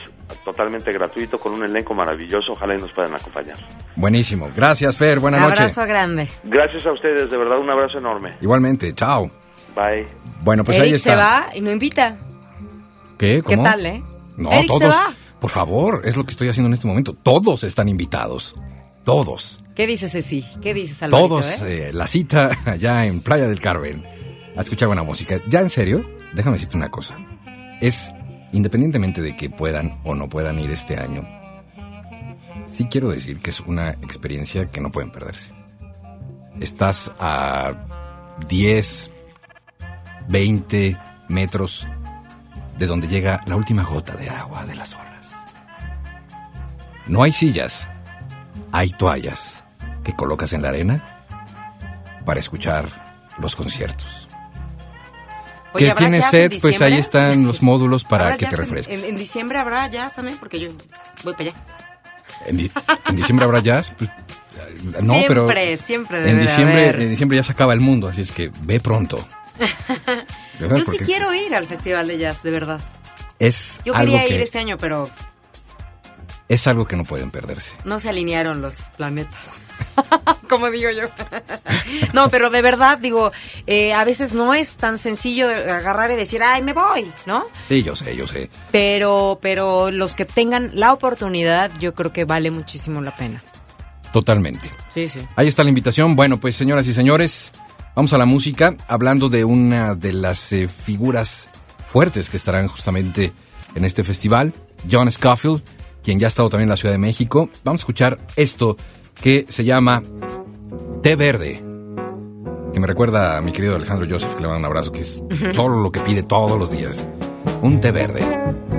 totalmente 0.44 0.92
gratuito, 0.92 1.38
con 1.38 1.54
un 1.54 1.64
elenco 1.64 1.94
maravilloso. 1.94 2.54
Ojalá 2.54 2.74
y 2.74 2.78
nos 2.80 2.92
puedan 2.94 3.14
acompañar. 3.14 3.58
Buenísimo. 3.96 4.50
Gracias, 4.56 4.98
Fer. 4.98 5.20
Buenas 5.20 5.42
noches. 5.42 5.60
Abrazo 5.78 5.86
grande. 5.86 6.28
Gracias 6.46 6.86
a 6.88 6.92
ustedes, 6.92 7.30
de 7.30 7.38
verdad, 7.38 7.60
un 7.60 7.70
abrazo 7.70 8.00
enorme. 8.00 8.38
Igualmente. 8.42 8.92
Chao. 8.96 9.30
Bye. 9.76 10.08
Bueno, 10.42 10.64
pues 10.64 10.80
ahí 10.80 10.94
está. 10.94 11.12
se 11.12 11.16
va 11.16 11.48
y 11.54 11.62
no 11.62 11.72
invita. 11.72 12.18
¿Qué? 13.20 13.36
¿Qué 13.48 13.56
¿Cómo? 13.56 13.64
tal, 13.64 13.86
eh? 13.86 14.04
No, 14.38 14.52
Eric 14.52 14.64
se 14.64 14.80
todos. 14.80 14.96
va. 14.96 15.14
Por 15.44 15.50
favor, 15.50 16.04
es 16.06 16.16
lo 16.16 16.26
que 16.26 16.32
estoy 16.32 16.48
haciendo 16.48 16.70
en 16.70 16.74
este 16.74 16.88
momento. 16.88 17.14
Todos 17.16 17.66
están 17.66 17.90
invitados. 17.90 18.56
Todos. 19.04 19.62
¿Qué 19.76 19.86
dices, 19.86 20.14
Ceci? 20.14 20.46
¿Qué 20.62 20.74
dices, 20.74 21.04
Alvarito, 21.04 21.28
Todos. 21.28 21.62
eh? 21.64 21.90
eh, 21.90 21.94
la 21.94 22.08
cita 22.08 22.60
allá 22.66 23.06
en 23.06 23.20
Playa 23.20 23.50
del 23.50 23.60
Carmen. 23.60 24.06
A 24.56 24.62
escuchar 24.62 24.88
buena 24.88 25.04
música. 25.04 25.42
Ya 25.50 25.60
en 25.60 25.70
serio, 25.70 26.10
déjame 26.34 26.56
decirte 26.56 26.78
una 26.78 26.90
cosa. 26.90 27.18
Es, 27.82 28.10
independientemente 28.54 29.22
de 29.22 29.36
que 29.36 29.50
puedan 29.50 30.00
o 30.06 30.16
no 30.16 30.30
puedan 30.30 30.62
ir 30.62 30.72
este 30.72 30.96
año, 30.96 31.28
sí 32.70 32.88
quiero 32.90 33.10
decir 33.10 33.42
que 33.42 33.50
es 33.50 33.60
una 33.60 33.90
experiencia 33.90 34.68
que 34.68 34.80
no 34.80 34.94
pueden 34.94 35.12
perderse. 35.12 35.52
Estás 36.62 37.12
a 37.20 38.38
10, 38.48 39.12
20 40.30 40.98
metros 41.28 41.86
de 42.80 42.88
donde 42.88 43.10
llega 43.10 43.42
la 43.46 43.58
última 43.58 43.84
gota 43.84 44.16
de 44.16 44.30
agua 44.30 44.66
de 44.66 44.76
las 44.76 44.94
olas. 44.94 45.03
No 47.08 47.24
hay 47.24 47.32
sillas, 47.32 47.88
hay 48.72 48.90
toallas 48.92 49.62
que 50.04 50.14
colocas 50.16 50.54
en 50.54 50.62
la 50.62 50.70
arena 50.70 51.04
para 52.26 52.40
escuchar 52.40 52.86
los 53.40 53.56
conciertos. 53.56 54.28
Oye, 55.74 55.86
que 55.86 55.92
¿habrá 55.92 55.96
tienes 56.06 56.20
jazz 56.22 56.34
en 56.36 56.52
sed, 56.52 56.62
pues 56.62 56.82
ahí 56.82 56.94
están 56.98 57.46
los 57.46 57.62
módulos 57.64 58.04
para 58.04 58.26
¿Habrá 58.26 58.38
que 58.38 58.46
te 58.46 58.56
refresques. 58.56 59.04
En, 59.04 59.10
en 59.10 59.16
diciembre 59.16 59.58
habrá 59.58 59.88
jazz 59.90 60.16
también, 60.16 60.38
porque 60.38 60.60
yo 60.60 60.68
voy 61.24 61.34
para 61.34 61.50
allá. 61.50 61.54
En, 62.46 62.58
di- 62.58 62.72
en 63.08 63.16
diciembre 63.16 63.46
habrá 63.46 63.60
jazz. 63.60 63.92
Pues, 63.98 64.10
no, 65.02 65.14
siempre, 65.16 65.42
pero 65.48 65.78
siempre 65.78 66.20
debe 66.20 66.32
en 66.32 66.40
diciembre, 66.42 66.90
haber. 66.90 67.02
en 67.02 67.10
diciembre 67.10 67.38
ya 67.38 67.44
se 67.44 67.52
acaba 67.54 67.74
el 67.74 67.80
mundo, 67.80 68.08
así 68.08 68.22
es 68.22 68.32
que 68.32 68.52
ve 68.64 68.80
pronto. 68.80 69.18
Yo 70.60 70.84
sí 70.84 70.98
quiero 71.00 71.34
ir 71.34 71.54
al 71.56 71.66
Festival 71.66 72.08
de 72.08 72.18
Jazz, 72.18 72.44
de 72.44 72.52
verdad. 72.52 72.82
es 73.40 73.82
Yo 73.86 73.96
algo 73.96 74.14
quería 74.14 74.28
que 74.28 74.36
ir 74.36 74.42
este 74.42 74.60
año, 74.60 74.78
pero 74.78 75.10
es 76.50 76.68
algo 76.68 76.86
que 76.86 76.96
no 76.96 77.04
pueden 77.04 77.32
perderse. 77.32 77.72
no 77.86 78.00
se 78.00 78.10
alinearon 78.10 78.62
los 78.62 78.76
planetas. 78.98 79.38
Como 80.50 80.70
digo 80.70 80.90
yo. 80.92 81.04
no, 82.14 82.30
pero 82.30 82.50
de 82.50 82.62
verdad, 82.62 82.98
digo, 83.00 83.32
eh, 83.66 83.94
a 83.94 84.04
veces 84.04 84.34
no 84.34 84.54
es 84.54 84.78
tan 84.78 84.98
sencillo 84.98 85.50
agarrar 85.50 86.12
y 86.12 86.16
decir, 86.16 86.44
ay, 86.44 86.62
me 86.62 86.74
voy, 86.74 87.12
¿no? 87.26 87.46
Sí, 87.68 87.84
yo 87.84 87.96
sé, 87.96 88.16
yo 88.16 88.28
sé. 88.28 88.50
Pero, 88.72 89.40
pero 89.42 89.92
los 89.92 90.16
que 90.16 90.26
tengan 90.26 90.72
la 90.74 90.94
oportunidad, 90.94 91.72
yo 91.80 91.94
creo 91.94 92.14
que 92.14 92.26
vale 92.26 92.52
muchísimo 92.52 93.02
la 93.02 93.16
pena. 93.16 93.44
Totalmente. 94.12 94.70
Sí, 94.94 95.10
sí. 95.10 95.20
Ahí 95.36 95.48
está 95.48 95.64
la 95.64 95.70
invitación. 95.70 96.16
Bueno, 96.16 96.40
pues 96.40 96.56
señoras 96.56 96.88
y 96.88 96.94
señores, 96.94 97.52
vamos 97.96 98.14
a 98.14 98.18
la 98.18 98.26
música, 98.26 98.76
hablando 98.88 99.28
de 99.30 99.44
una 99.44 99.96
de 99.96 100.14
las 100.14 100.54
eh, 100.54 100.68
figuras 100.68 101.50
fuertes 101.88 102.30
que 102.30 102.38
estarán 102.38 102.68
justamente 102.68 103.32
en 103.76 103.86
este 103.86 104.04
festival, 104.04 104.54
John 104.90 105.12
Scofield, 105.12 105.64
quien 106.04 106.20
ya 106.20 106.28
ha 106.28 106.30
estado 106.30 106.50
también 106.50 106.68
en 106.68 106.72
la 106.72 106.78
Ciudad 106.78 106.94
de 106.94 107.00
México. 107.00 107.50
Vamos 107.64 107.82
a 107.82 107.84
escuchar 107.84 108.20
esto 108.36 108.78
que 109.22 109.46
se 109.50 109.64
llama 109.64 110.04
Té 111.02 111.16
Verde, 111.16 111.64
que 112.74 112.80
me 112.80 112.88
recuerda 112.88 113.38
a 113.38 113.42
mi 113.42 113.52
querido 113.52 113.76
Alejandro 113.76 114.08
Joseph, 114.10 114.36
que 114.36 114.42
le 114.42 114.48
mando 114.48 114.60
un 114.60 114.66
abrazo, 114.66 114.92
que 114.92 115.02
es 115.02 115.24
todo 115.54 115.70
lo 115.70 115.92
que 115.92 116.00
pide 116.02 116.24
todos 116.24 116.58
los 116.60 116.72
días. 116.72 117.06
Un 117.62 117.80
té 117.80 117.92
verde. 117.92 118.22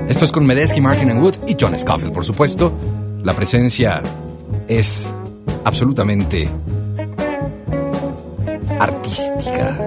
Esto 0.09 0.27
es 0.27 0.33
con 0.33 0.45
Medeski, 0.45 0.81
Martin 0.81 1.11
and 1.11 1.23
Wood 1.23 1.37
y 1.47 1.57
John 1.59 1.79
Scofield, 1.79 2.13
por 2.13 2.25
supuesto. 2.25 2.73
La 3.23 3.33
presencia 3.33 4.03
es 4.69 5.11
absolutamente 5.65 6.49
artística. 8.79 9.85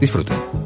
Disfruten. 0.00 0.59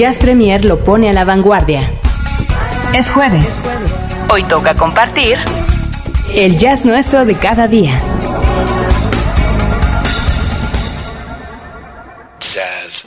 Jazz 0.00 0.16
Premier 0.16 0.64
lo 0.64 0.82
pone 0.82 1.10
a 1.10 1.12
la 1.12 1.26
vanguardia. 1.26 1.80
Es 2.94 3.10
jueves. 3.10 3.62
Hoy 4.30 4.44
toca 4.44 4.74
compartir 4.74 5.36
el 6.34 6.56
jazz 6.56 6.86
nuestro 6.86 7.26
de 7.26 7.34
cada 7.34 7.68
día. 7.68 8.00
Jazz. 12.40 13.04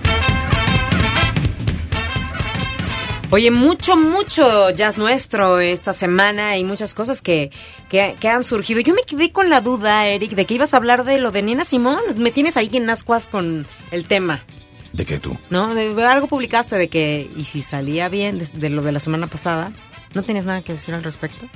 Oye, 3.32 3.50
mucho, 3.50 3.98
mucho 3.98 4.70
jazz 4.70 5.00
nuestro 5.00 5.60
esta 5.62 5.94
semana 5.94 6.58
y 6.58 6.64
muchas 6.64 6.94
cosas 6.94 7.24
que, 7.24 7.50
que, 7.90 8.16
que 8.20 8.28
han 8.28 8.44
surgido. 8.44 8.82
Yo 8.82 8.94
me 8.94 9.02
quedé 9.02 9.32
con 9.32 9.50
la 9.50 9.62
duda, 9.62 10.06
Eric, 10.06 10.34
de 10.34 10.46
que 10.46 10.54
ibas 10.54 10.76
a 10.76 10.78
hablar 10.78 11.06
de 11.06 11.18
lo 11.18 11.32
de 11.32 11.42
Nina 11.42 11.66
Simón. 11.66 11.98
Me 12.18 12.30
tienes 12.30 12.56
ahí 12.56 12.70
en 12.72 12.88
ascuas 12.92 13.28
con 13.28 13.66
el 13.90 14.06
tema, 14.06 14.44
¿De 14.94 15.06
qué 15.06 15.20
tú? 15.20 15.36
¿no? 15.50 15.74
De, 15.76 15.90
algo 16.06 16.28
publicaste 16.28 16.76
de 16.78 16.88
que, 16.88 17.30
y 17.36 17.46
si 17.46 17.62
salía 17.62 18.10
bien 18.10 18.38
de, 18.40 18.46
de 18.54 18.70
lo 18.70 18.82
de 18.84 18.92
la 18.92 19.00
semana 19.00 19.28
pasada, 19.28 19.72
¿no 20.14 20.24
tienes 20.24 20.46
nada 20.46 20.62
que 20.62 20.74
decir 20.74 20.94
al 20.94 21.04
respecto? 21.04 21.48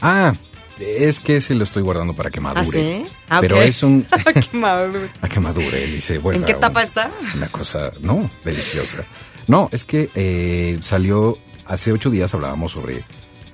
Ah, 0.00 0.34
es 0.78 1.18
que 1.20 1.40
se 1.40 1.54
lo 1.54 1.64
estoy 1.64 1.82
guardando 1.82 2.14
para 2.14 2.30
que 2.30 2.40
madure. 2.40 2.60
¿Ah, 2.60 2.64
sí? 2.70 3.06
Ah, 3.28 3.38
Pero 3.40 3.62
es 3.62 3.82
un... 3.82 4.06
Qué 4.50 4.56
maduro. 4.56 5.08
a 5.20 5.28
que 5.28 5.40
madure 5.40 6.00
se 6.00 6.18
vuelva 6.18 6.40
¿En 6.40 6.44
qué 6.46 6.52
etapa 6.52 6.80
un- 6.80 6.86
está? 6.86 7.10
Una 7.34 7.48
cosa, 7.48 7.92
no, 8.00 8.30
deliciosa. 8.44 9.04
No, 9.46 9.68
es 9.72 9.84
que 9.84 10.10
eh, 10.14 10.78
salió, 10.82 11.38
hace 11.66 11.92
ocho 11.92 12.10
días 12.10 12.32
hablábamos 12.34 12.72
sobre 12.72 13.02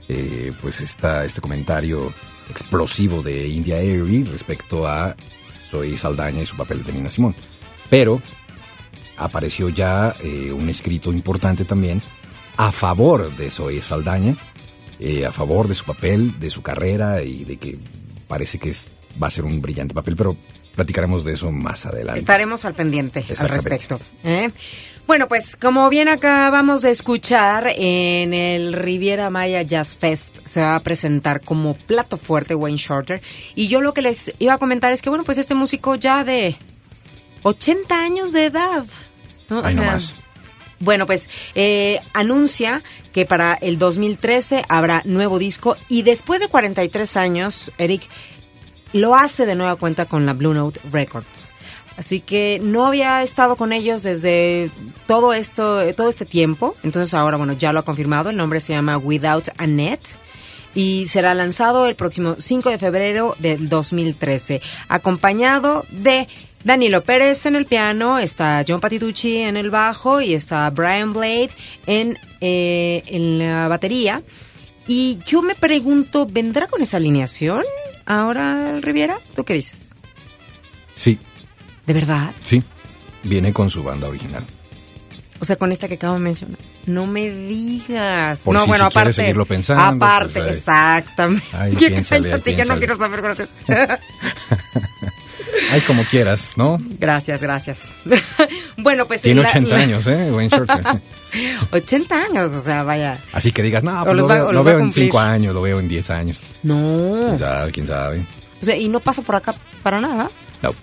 eh, 0.08 0.52
pues 0.60 0.80
esta, 0.80 1.24
este 1.24 1.40
comentario 1.40 2.12
explosivo 2.50 3.22
de 3.22 3.46
India 3.48 3.76
Airy 3.76 4.24
respecto 4.24 4.86
a 4.86 5.14
Soy 5.70 5.96
Saldaña 5.96 6.42
y 6.42 6.46
su 6.46 6.56
papel 6.56 6.82
de 6.82 6.92
Nina 6.92 7.10
Simón. 7.10 7.34
Pero 7.90 8.20
apareció 9.18 9.68
ya 9.68 10.14
eh, 10.22 10.52
un 10.52 10.68
escrito 10.68 11.12
importante 11.12 11.64
también 11.64 12.02
a 12.56 12.72
favor 12.72 13.34
de 13.36 13.50
Soy 13.50 13.80
Saldaña, 13.82 14.36
eh, 14.98 15.26
a 15.26 15.32
favor 15.32 15.68
de 15.68 15.74
su 15.74 15.84
papel, 15.84 16.38
de 16.40 16.50
su 16.50 16.62
carrera 16.62 17.22
y 17.22 17.44
de 17.44 17.56
que 17.56 17.78
parece 18.26 18.58
que 18.58 18.70
es, 18.70 18.88
va 19.22 19.28
a 19.28 19.30
ser 19.30 19.44
un 19.44 19.60
brillante 19.60 19.94
papel, 19.94 20.16
pero 20.16 20.36
platicaremos 20.74 21.24
de 21.24 21.34
eso 21.34 21.50
más 21.50 21.86
adelante. 21.86 22.20
Estaremos 22.20 22.64
al 22.64 22.74
pendiente 22.74 23.24
al 23.38 23.48
respecto. 23.48 24.00
¿eh? 24.24 24.50
Bueno, 25.08 25.26
pues 25.26 25.56
como 25.56 25.88
bien 25.88 26.08
acabamos 26.08 26.82
de 26.82 26.90
escuchar, 26.90 27.72
en 27.74 28.34
el 28.34 28.74
Riviera 28.74 29.30
Maya 29.30 29.62
Jazz 29.62 29.96
Fest 29.96 30.46
se 30.46 30.60
va 30.60 30.76
a 30.76 30.80
presentar 30.80 31.40
como 31.40 31.72
plato 31.72 32.18
fuerte 32.18 32.54
Wayne 32.54 32.76
Shorter. 32.76 33.22
Y 33.54 33.68
yo 33.68 33.80
lo 33.80 33.94
que 33.94 34.02
les 34.02 34.32
iba 34.38 34.52
a 34.52 34.58
comentar 34.58 34.92
es 34.92 35.00
que, 35.00 35.08
bueno, 35.08 35.24
pues 35.24 35.38
este 35.38 35.54
músico 35.54 35.94
ya 35.94 36.24
de 36.24 36.56
80 37.42 37.96
años 37.96 38.32
de 38.32 38.44
edad. 38.44 38.84
¿No? 39.48 39.60
O 39.60 39.64
Ay, 39.64 39.74
no 39.74 39.82
sea, 39.82 39.92
más. 39.92 40.14
Bueno, 40.80 41.06
pues 41.06 41.28
eh, 41.54 42.00
anuncia 42.12 42.82
que 43.12 43.24
para 43.24 43.54
el 43.54 43.78
2013 43.78 44.64
habrá 44.68 45.02
nuevo 45.04 45.38
disco 45.38 45.76
y 45.88 46.02
después 46.02 46.40
de 46.40 46.48
43 46.48 47.16
años, 47.16 47.72
Eric 47.78 48.02
lo 48.92 49.14
hace 49.16 49.44
de 49.44 49.54
nueva 49.54 49.76
cuenta 49.76 50.06
con 50.06 50.24
la 50.24 50.32
Blue 50.32 50.54
Note 50.54 50.80
Records. 50.92 51.48
Así 51.96 52.20
que 52.20 52.60
no 52.62 52.86
había 52.86 53.24
estado 53.24 53.56
con 53.56 53.72
ellos 53.72 54.04
desde 54.04 54.70
todo 55.08 55.32
esto, 55.32 55.80
todo 55.94 56.08
este 56.08 56.24
tiempo. 56.24 56.76
Entonces 56.84 57.12
ahora, 57.12 57.36
bueno, 57.36 57.54
ya 57.54 57.72
lo 57.72 57.80
ha 57.80 57.84
confirmado. 57.84 58.30
El 58.30 58.36
nombre 58.36 58.60
se 58.60 58.72
llama 58.72 58.98
Without 58.98 59.48
a 59.56 59.66
Net 59.66 59.98
y 60.76 61.06
será 61.06 61.34
lanzado 61.34 61.86
el 61.88 61.96
próximo 61.96 62.36
5 62.38 62.70
de 62.70 62.78
febrero 62.78 63.34
del 63.40 63.68
2013, 63.68 64.62
acompañado 64.88 65.86
de 65.90 66.28
Danilo 66.64 67.02
Pérez 67.02 67.46
en 67.46 67.54
el 67.56 67.66
piano, 67.66 68.18
está 68.18 68.64
John 68.66 68.80
Patitucci 68.80 69.38
en 69.38 69.56
el 69.56 69.70
bajo 69.70 70.20
y 70.20 70.34
está 70.34 70.68
Brian 70.70 71.12
Blade 71.12 71.50
en, 71.86 72.18
eh, 72.40 73.02
en 73.06 73.38
la 73.38 73.68
batería. 73.68 74.22
Y 74.86 75.18
yo 75.26 75.42
me 75.42 75.54
pregunto, 75.54 76.26
¿vendrá 76.26 76.66
con 76.66 76.82
esa 76.82 76.96
alineación 76.96 77.62
ahora 78.06 78.78
Riviera? 78.80 79.18
¿Tú 79.36 79.44
qué 79.44 79.54
dices? 79.54 79.94
Sí, 80.96 81.18
¿De 81.86 81.92
verdad? 81.94 82.32
sí. 82.44 82.62
Viene 83.24 83.52
con 83.52 83.68
su 83.68 83.82
banda 83.82 84.08
original. 84.08 84.44
O 85.40 85.44
sea, 85.44 85.56
con 85.56 85.70
esta 85.72 85.86
que 85.88 85.94
acabo 85.94 86.14
de 86.14 86.20
mencionar. 86.20 86.58
No 86.86 87.06
me 87.06 87.30
digas. 87.30 88.38
Por 88.40 88.54
no, 88.54 88.62
si- 88.62 88.68
bueno, 88.68 88.84
si 88.84 88.88
aparte. 88.98 89.12
seguirlo 89.12 89.44
pensando, 89.44 89.82
Aparte, 90.04 90.32
pues, 90.40 90.44
ahí. 90.46 90.56
exactamente. 90.58 91.46
Ay, 91.52 91.72
Ya 91.78 91.88
piénsale, 91.88 92.30
cállate, 92.30 92.56
yo 92.56 92.64
no 92.64 92.78
quiero 92.78 92.96
saber 92.96 93.20
gracias. 93.22 93.52
Ay, 95.70 95.80
como 95.82 96.04
quieras, 96.06 96.52
¿no? 96.56 96.78
gracias, 96.98 97.40
gracias. 97.40 97.88
bueno, 98.76 99.06
pues. 99.06 99.22
Tiene 99.22 99.42
la- 99.42 99.48
80 99.48 99.74
la- 99.76 99.82
años, 99.82 100.06
¿eh? 100.06 100.30
Wayne 100.32 100.50
Shorter. 100.50 100.82
80 101.72 102.14
años, 102.14 102.50
o 102.52 102.60
sea, 102.60 102.82
vaya. 102.84 103.18
Así 103.32 103.52
que 103.52 103.62
digas, 103.62 103.84
no, 103.84 104.04
pues 104.04 104.16
lo 104.16 104.26
va- 104.28 104.34
veo, 104.36 104.52
lo 104.52 104.64
veo 104.64 104.74
en 104.78 104.84
cumplir. 104.86 105.06
5 105.06 105.18
años, 105.20 105.54
lo 105.54 105.62
veo 105.62 105.80
en 105.80 105.88
10 105.88 106.10
años. 106.10 106.36
No. 106.62 107.24
¿Quién 107.26 107.38
sabe? 107.38 107.72
¿Quién 107.72 107.86
sabe? 107.86 108.22
O 108.60 108.64
sea, 108.64 108.76
y 108.76 108.88
no 108.88 109.00
pasa 109.00 109.22
por 109.22 109.36
acá 109.36 109.54
para 109.82 110.00
nada. 110.00 110.30
No. 110.62 110.74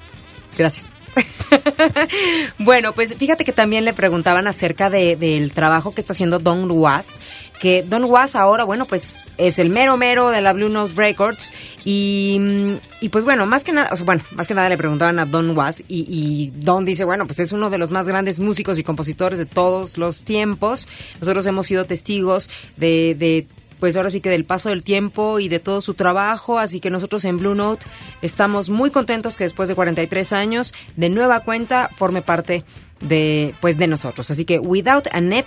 Gracias. 0.58 0.90
bueno, 2.60 2.94
pues 2.94 3.16
fíjate 3.16 3.46
que 3.46 3.52
también 3.52 3.86
le 3.86 3.94
preguntaban 3.94 4.48
acerca 4.48 4.90
de- 4.90 5.16
del 5.16 5.52
trabajo 5.52 5.94
que 5.94 6.02
está 6.02 6.14
haciendo 6.14 6.40
Don 6.40 6.70
Was, 6.72 7.20
que 7.62 7.84
Don 7.84 8.04
Was 8.06 8.36
ahora, 8.36 8.64
bueno, 8.64 8.86
pues 8.86 9.26
es 9.38 9.60
el 9.60 9.70
mero 9.70 9.98
mero 9.98 10.30
de 10.30 10.42
la 10.42 10.54
Blue 10.54 10.70
Note 10.70 10.94
Records 10.96 11.54
y, 11.84 12.38
mm, 12.40 12.74
y 13.02 13.10
pues 13.10 13.24
bueno, 13.26 13.46
más 13.46 13.64
que 13.64 13.72
nada, 13.72 13.90
o 13.92 13.98
sea, 13.98 14.06
bueno, 14.06 14.24
más 14.32 14.48
que 14.48 14.54
nada 14.54 14.70
le 14.70 14.78
preguntaban 14.78 15.20
a 15.20 15.26
Don 15.26 15.56
Was 15.58 15.84
y, 15.88 16.52
Don 16.56 16.86
dice, 16.86 17.06
bueno, 17.06 17.26
pues 17.26 17.40
es 17.40 17.52
uno 17.52 17.70
de 17.70 17.78
los 17.78 17.92
más 17.92 18.08
grandes 18.08 18.40
músicos 18.40 18.80
y 18.80 18.84
compositores 18.84 19.40
de 19.40 19.46
todos 19.46 19.98
los 19.98 20.22
tiempos. 20.22 20.88
Nosotros 21.20 21.46
hemos 21.46 21.68
sido 21.68 21.86
testigos 21.86 22.50
de, 22.78 23.16
de 23.16 23.48
pues 23.80 23.98
ahora 23.98 24.10
sí 24.10 24.22
que 24.22 24.30
del 24.30 24.46
paso 24.46 24.70
del 24.70 24.84
tiempo 24.84 25.40
y 25.40 25.48
de 25.48 25.60
todo 25.60 25.82
su 25.82 25.94
trabajo, 25.94 26.60
así 26.60 26.80
que 26.80 26.90
nosotros 26.90 27.26
en 27.26 27.38
Blue 27.38 27.56
Note 27.56 27.86
estamos 28.22 28.70
muy 28.70 28.90
contentos 28.90 29.38
que 29.38 29.44
después 29.44 29.70
de 29.70 29.76
43 29.76 30.34
años 30.34 30.74
de 30.96 31.10
nueva 31.10 31.42
cuenta 31.42 31.90
forme 31.96 32.22
parte 32.22 32.64
de 33.02 33.54
pues 33.62 33.78
de 33.78 33.88
nosotros. 33.88 34.32
Así 34.32 34.46
que 34.46 34.60
Without 34.60 35.08
a 35.12 35.22
Net, 35.22 35.46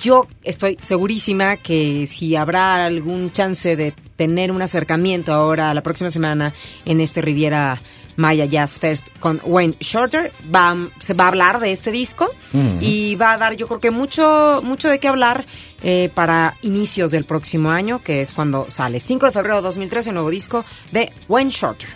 yo 0.00 0.26
estoy 0.42 0.76
segurísima 0.80 1.56
que 1.56 2.06
si 2.06 2.36
habrá 2.36 2.84
algún 2.84 3.30
chance 3.30 3.76
de 3.76 3.92
tener 4.16 4.50
un 4.50 4.62
acercamiento 4.62 5.32
ahora 5.32 5.72
la 5.74 5.82
próxima 5.82 6.10
semana 6.10 6.54
en 6.84 7.00
este 7.00 7.20
Riviera 7.20 7.80
Maya 8.18 8.46
Jazz 8.46 8.80
Fest 8.80 9.06
con 9.20 9.40
Wayne 9.44 9.76
Shorter, 9.78 10.32
va, 10.52 10.76
se 10.98 11.14
va 11.14 11.24
a 11.26 11.28
hablar 11.28 11.60
de 11.60 11.70
este 11.70 11.92
disco 11.92 12.28
Ujú. 12.52 12.78
y 12.80 13.14
va 13.14 13.32
a 13.34 13.38
dar 13.38 13.54
yo 13.54 13.68
creo 13.68 13.78
que 13.78 13.92
mucho, 13.92 14.60
mucho 14.64 14.88
de 14.88 14.98
qué 14.98 15.06
hablar 15.06 15.46
eh, 15.82 16.10
para 16.12 16.56
inicios 16.62 17.12
del 17.12 17.24
próximo 17.24 17.70
año, 17.70 18.02
que 18.02 18.20
es 18.20 18.32
cuando 18.32 18.68
sale 18.68 18.98
5 18.98 19.26
de 19.26 19.32
febrero 19.32 19.56
de 19.56 19.62
2013 19.62 20.10
el 20.10 20.14
nuevo 20.14 20.30
disco 20.30 20.64
de 20.90 21.12
Wayne 21.28 21.50
Shorter. 21.50 21.88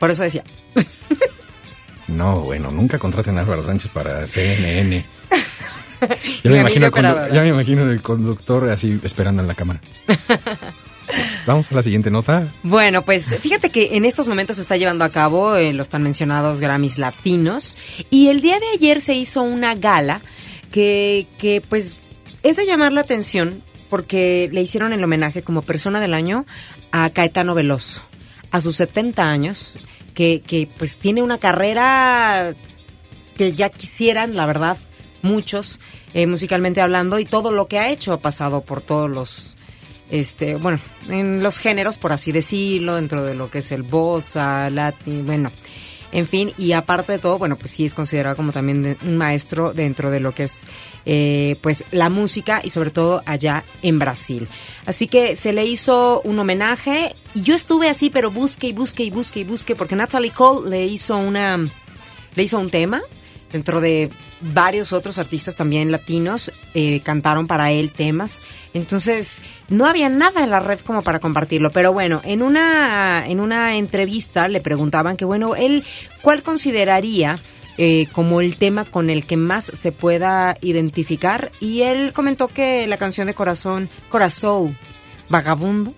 Por 0.00 0.10
eso 0.10 0.22
decía. 0.22 0.42
No, 2.08 2.42
bueno, 2.42 2.70
nunca 2.70 3.00
contraten 3.00 3.36
a 3.36 3.40
Álvaro 3.40 3.64
Sánchez 3.64 3.90
para 3.90 4.24
CNN. 4.26 5.04
Ya 6.44 6.50
me, 6.50 6.60
imagino 6.60 6.90
ya 7.32 7.40
me 7.40 7.48
imagino 7.48 7.90
el 7.90 8.02
conductor 8.02 8.68
así 8.68 9.00
esperando 9.02 9.42
en 9.42 9.48
la 9.48 9.54
cámara. 9.54 9.80
Vamos 11.46 11.70
a 11.70 11.74
la 11.74 11.82
siguiente 11.82 12.10
nota. 12.10 12.52
Bueno, 12.62 13.02
pues 13.02 13.24
fíjate 13.40 13.70
que 13.70 13.96
en 13.96 14.04
estos 14.04 14.26
momentos 14.26 14.56
se 14.56 14.62
está 14.62 14.76
llevando 14.76 15.04
a 15.04 15.10
cabo 15.10 15.56
eh, 15.56 15.72
los 15.72 15.88
tan 15.88 16.02
mencionados 16.02 16.60
Grammys 16.60 16.98
latinos 16.98 17.76
y 18.10 18.28
el 18.28 18.40
día 18.40 18.58
de 18.58 18.66
ayer 18.74 19.00
se 19.00 19.14
hizo 19.14 19.42
una 19.42 19.74
gala 19.74 20.20
que, 20.72 21.26
que 21.38 21.60
pues 21.60 21.96
es 22.42 22.56
de 22.56 22.66
llamar 22.66 22.92
la 22.92 23.00
atención 23.00 23.62
porque 23.88 24.48
le 24.52 24.62
hicieron 24.62 24.92
el 24.92 25.02
homenaje 25.02 25.42
como 25.42 25.62
persona 25.62 26.00
del 26.00 26.14
año 26.14 26.44
a 26.90 27.10
Caetano 27.10 27.54
Veloso, 27.54 28.02
a 28.50 28.60
sus 28.60 28.76
70 28.76 29.22
años, 29.22 29.78
que, 30.14 30.40
que 30.40 30.68
pues 30.78 30.98
tiene 30.98 31.22
una 31.22 31.38
carrera 31.38 32.54
que 33.36 33.52
ya 33.52 33.68
quisieran, 33.68 34.34
la 34.34 34.46
verdad, 34.46 34.78
muchos, 35.22 35.78
eh, 36.14 36.26
musicalmente 36.26 36.80
hablando, 36.80 37.18
y 37.18 37.24
todo 37.24 37.52
lo 37.52 37.66
que 37.68 37.78
ha 37.78 37.90
hecho 37.90 38.12
ha 38.12 38.18
pasado 38.18 38.62
por 38.62 38.80
todos 38.80 39.10
los, 39.10 39.55
este, 40.10 40.54
bueno, 40.56 40.78
en 41.08 41.42
los 41.42 41.58
géneros, 41.58 41.98
por 41.98 42.12
así 42.12 42.32
decirlo, 42.32 42.94
dentro 42.96 43.24
de 43.24 43.34
lo 43.34 43.50
que 43.50 43.58
es 43.58 43.72
el 43.72 43.82
bossa, 43.82 44.70
latin, 44.70 45.26
bueno, 45.26 45.50
en 46.12 46.26
fin, 46.26 46.52
y 46.56 46.72
aparte 46.72 47.12
de 47.12 47.18
todo, 47.18 47.38
bueno, 47.38 47.56
pues 47.56 47.72
sí 47.72 47.84
es 47.84 47.92
considerado 47.92 48.36
como 48.36 48.52
también 48.52 48.82
de- 48.82 48.96
un 49.04 49.16
maestro 49.18 49.72
dentro 49.72 50.10
de 50.10 50.20
lo 50.20 50.32
que 50.32 50.44
es, 50.44 50.64
eh, 51.04 51.56
pues, 51.60 51.84
la 51.90 52.08
música 52.08 52.60
y 52.64 52.70
sobre 52.70 52.90
todo 52.90 53.22
allá 53.26 53.64
en 53.82 53.98
Brasil. 53.98 54.46
Así 54.86 55.08
que 55.08 55.34
se 55.36 55.52
le 55.52 55.64
hizo 55.66 56.20
un 56.22 56.38
homenaje 56.38 57.14
y 57.34 57.42
yo 57.42 57.54
estuve 57.54 57.88
así, 57.88 58.08
pero 58.08 58.30
busque 58.30 58.68
y 58.68 58.72
busque 58.72 59.02
y 59.04 59.10
busque 59.10 59.40
y 59.40 59.44
busque, 59.44 59.74
porque 59.76 59.96
Natalie 59.96 60.30
Cole 60.30 60.70
le 60.70 60.86
hizo 60.86 61.16
una, 61.16 61.58
le 61.58 62.42
hizo 62.42 62.58
un 62.58 62.70
tema 62.70 63.02
dentro 63.52 63.80
de 63.80 64.10
varios 64.40 64.92
otros 64.92 65.18
artistas 65.18 65.56
también 65.56 65.90
latinos 65.92 66.52
eh, 66.74 67.00
cantaron 67.02 67.46
para 67.46 67.70
él 67.72 67.90
temas 67.90 68.42
entonces 68.74 69.38
no 69.68 69.86
había 69.86 70.08
nada 70.08 70.42
en 70.44 70.50
la 70.50 70.60
red 70.60 70.80
como 70.80 71.02
para 71.02 71.20
compartirlo 71.20 71.70
pero 71.70 71.92
bueno 71.92 72.20
en 72.24 72.42
una 72.42 73.24
en 73.26 73.40
una 73.40 73.76
entrevista 73.76 74.48
le 74.48 74.60
preguntaban 74.60 75.16
que 75.16 75.24
bueno 75.24 75.54
él 75.56 75.84
cuál 76.22 76.42
consideraría 76.42 77.38
eh, 77.78 78.06
como 78.12 78.40
el 78.40 78.56
tema 78.56 78.84
con 78.86 79.10
el 79.10 79.24
que 79.26 79.36
más 79.36 79.66
se 79.66 79.92
pueda 79.92 80.56
identificar. 80.62 81.52
Y 81.60 81.82
él 81.82 82.14
comentó 82.14 82.48
que 82.48 82.86
la 82.86 82.96
canción 82.96 83.26
de 83.26 83.34
Corazón, 83.34 83.90
Corazón 84.08 84.74
Vagabundo, 85.28 85.92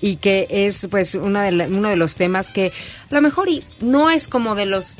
y 0.00 0.16
que 0.16 0.46
es 0.50 0.86
pues 0.90 1.14
una 1.14 1.42
de 1.42 1.52
la- 1.52 1.66
uno 1.66 1.90
de 1.90 1.96
los 1.96 2.16
temas 2.16 2.48
que 2.48 2.72
a 3.10 3.14
lo 3.14 3.20
mejor 3.20 3.50
y 3.50 3.64
no 3.80 4.08
es 4.10 4.28
como 4.28 4.54
de 4.54 4.64
los 4.64 4.98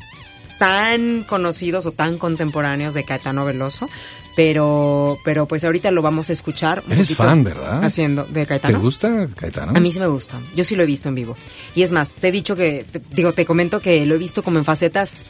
tan 0.59 1.23
conocidos 1.23 1.85
o 1.85 1.91
tan 1.91 2.17
contemporáneos 2.17 2.93
de 2.93 3.03
Caetano 3.03 3.45
Veloso, 3.45 3.89
pero 4.35 5.17
pero 5.25 5.45
pues 5.47 5.63
ahorita 5.63 5.89
lo 5.91 6.01
vamos 6.01 6.29
a 6.29 6.33
escuchar. 6.33 6.83
un 6.85 6.93
Eres 6.93 7.15
fan, 7.15 7.43
¿verdad? 7.43 7.83
Haciendo 7.83 8.23
de 8.25 8.41
¿Te 8.41 8.45
Caetano. 8.47 8.79
gusta 8.79 9.27
Caetano? 9.35 9.73
A 9.75 9.79
mí 9.79 9.91
sí 9.91 9.99
me 9.99 10.07
gusta. 10.07 10.37
Yo 10.55 10.63
sí 10.63 10.75
lo 10.75 10.83
he 10.83 10.85
visto 10.85 11.09
en 11.09 11.15
vivo. 11.15 11.35
Y 11.75 11.81
es 11.83 11.91
más, 11.91 12.13
te 12.13 12.27
he 12.27 12.31
dicho 12.31 12.55
que, 12.55 12.85
te- 12.91 13.01
digo, 13.11 13.33
te 13.33 13.45
comento 13.45 13.79
que 13.79 14.05
lo 14.05 14.15
he 14.15 14.17
visto 14.19 14.43
como 14.43 14.59
en 14.59 14.65
facetas 14.65 15.25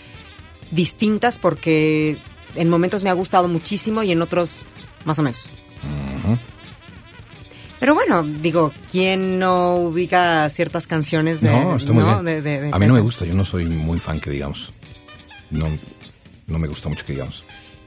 distintas 0.71 1.39
porque 1.39 2.17
en 2.55 2.69
momentos 2.69 3.03
me 3.03 3.09
ha 3.09 3.13
gustado 3.13 3.47
muchísimo 3.47 4.03
y 4.03 4.11
en 4.11 4.21
otros 4.21 4.65
más 5.05 5.17
o 5.19 5.23
menos. 5.23 5.49
Pero 7.79 7.93
bueno, 7.93 8.23
digo, 8.23 8.73
¿quién 8.91 9.37
no 9.37 9.75
ubica 9.75 10.49
ciertas 10.49 10.87
canciones 10.87 11.41
de... 11.41 11.51
no, 11.51 11.77
está 11.77 11.93
muy 11.93 12.03
¿no? 12.03 12.21
bien. 12.21 12.25
de- 12.25 12.41
de- 12.41 12.61
de 12.61 12.69
a 12.73 12.79
mí 12.79 12.87
no 12.87 12.95
me 12.95 13.01
gusta, 13.01 13.23
yo 13.23 13.35
no 13.35 13.45
soy 13.45 13.65
muy 13.67 13.99
fan 13.99 14.19
que 14.19 14.31
digamos. 14.31 14.73
No, 15.51 15.67
no 16.47 16.59
me 16.59 16.67
gusta 16.67 16.89
mucho 16.89 17.05
que 17.05 17.13
digamos. 17.13 17.43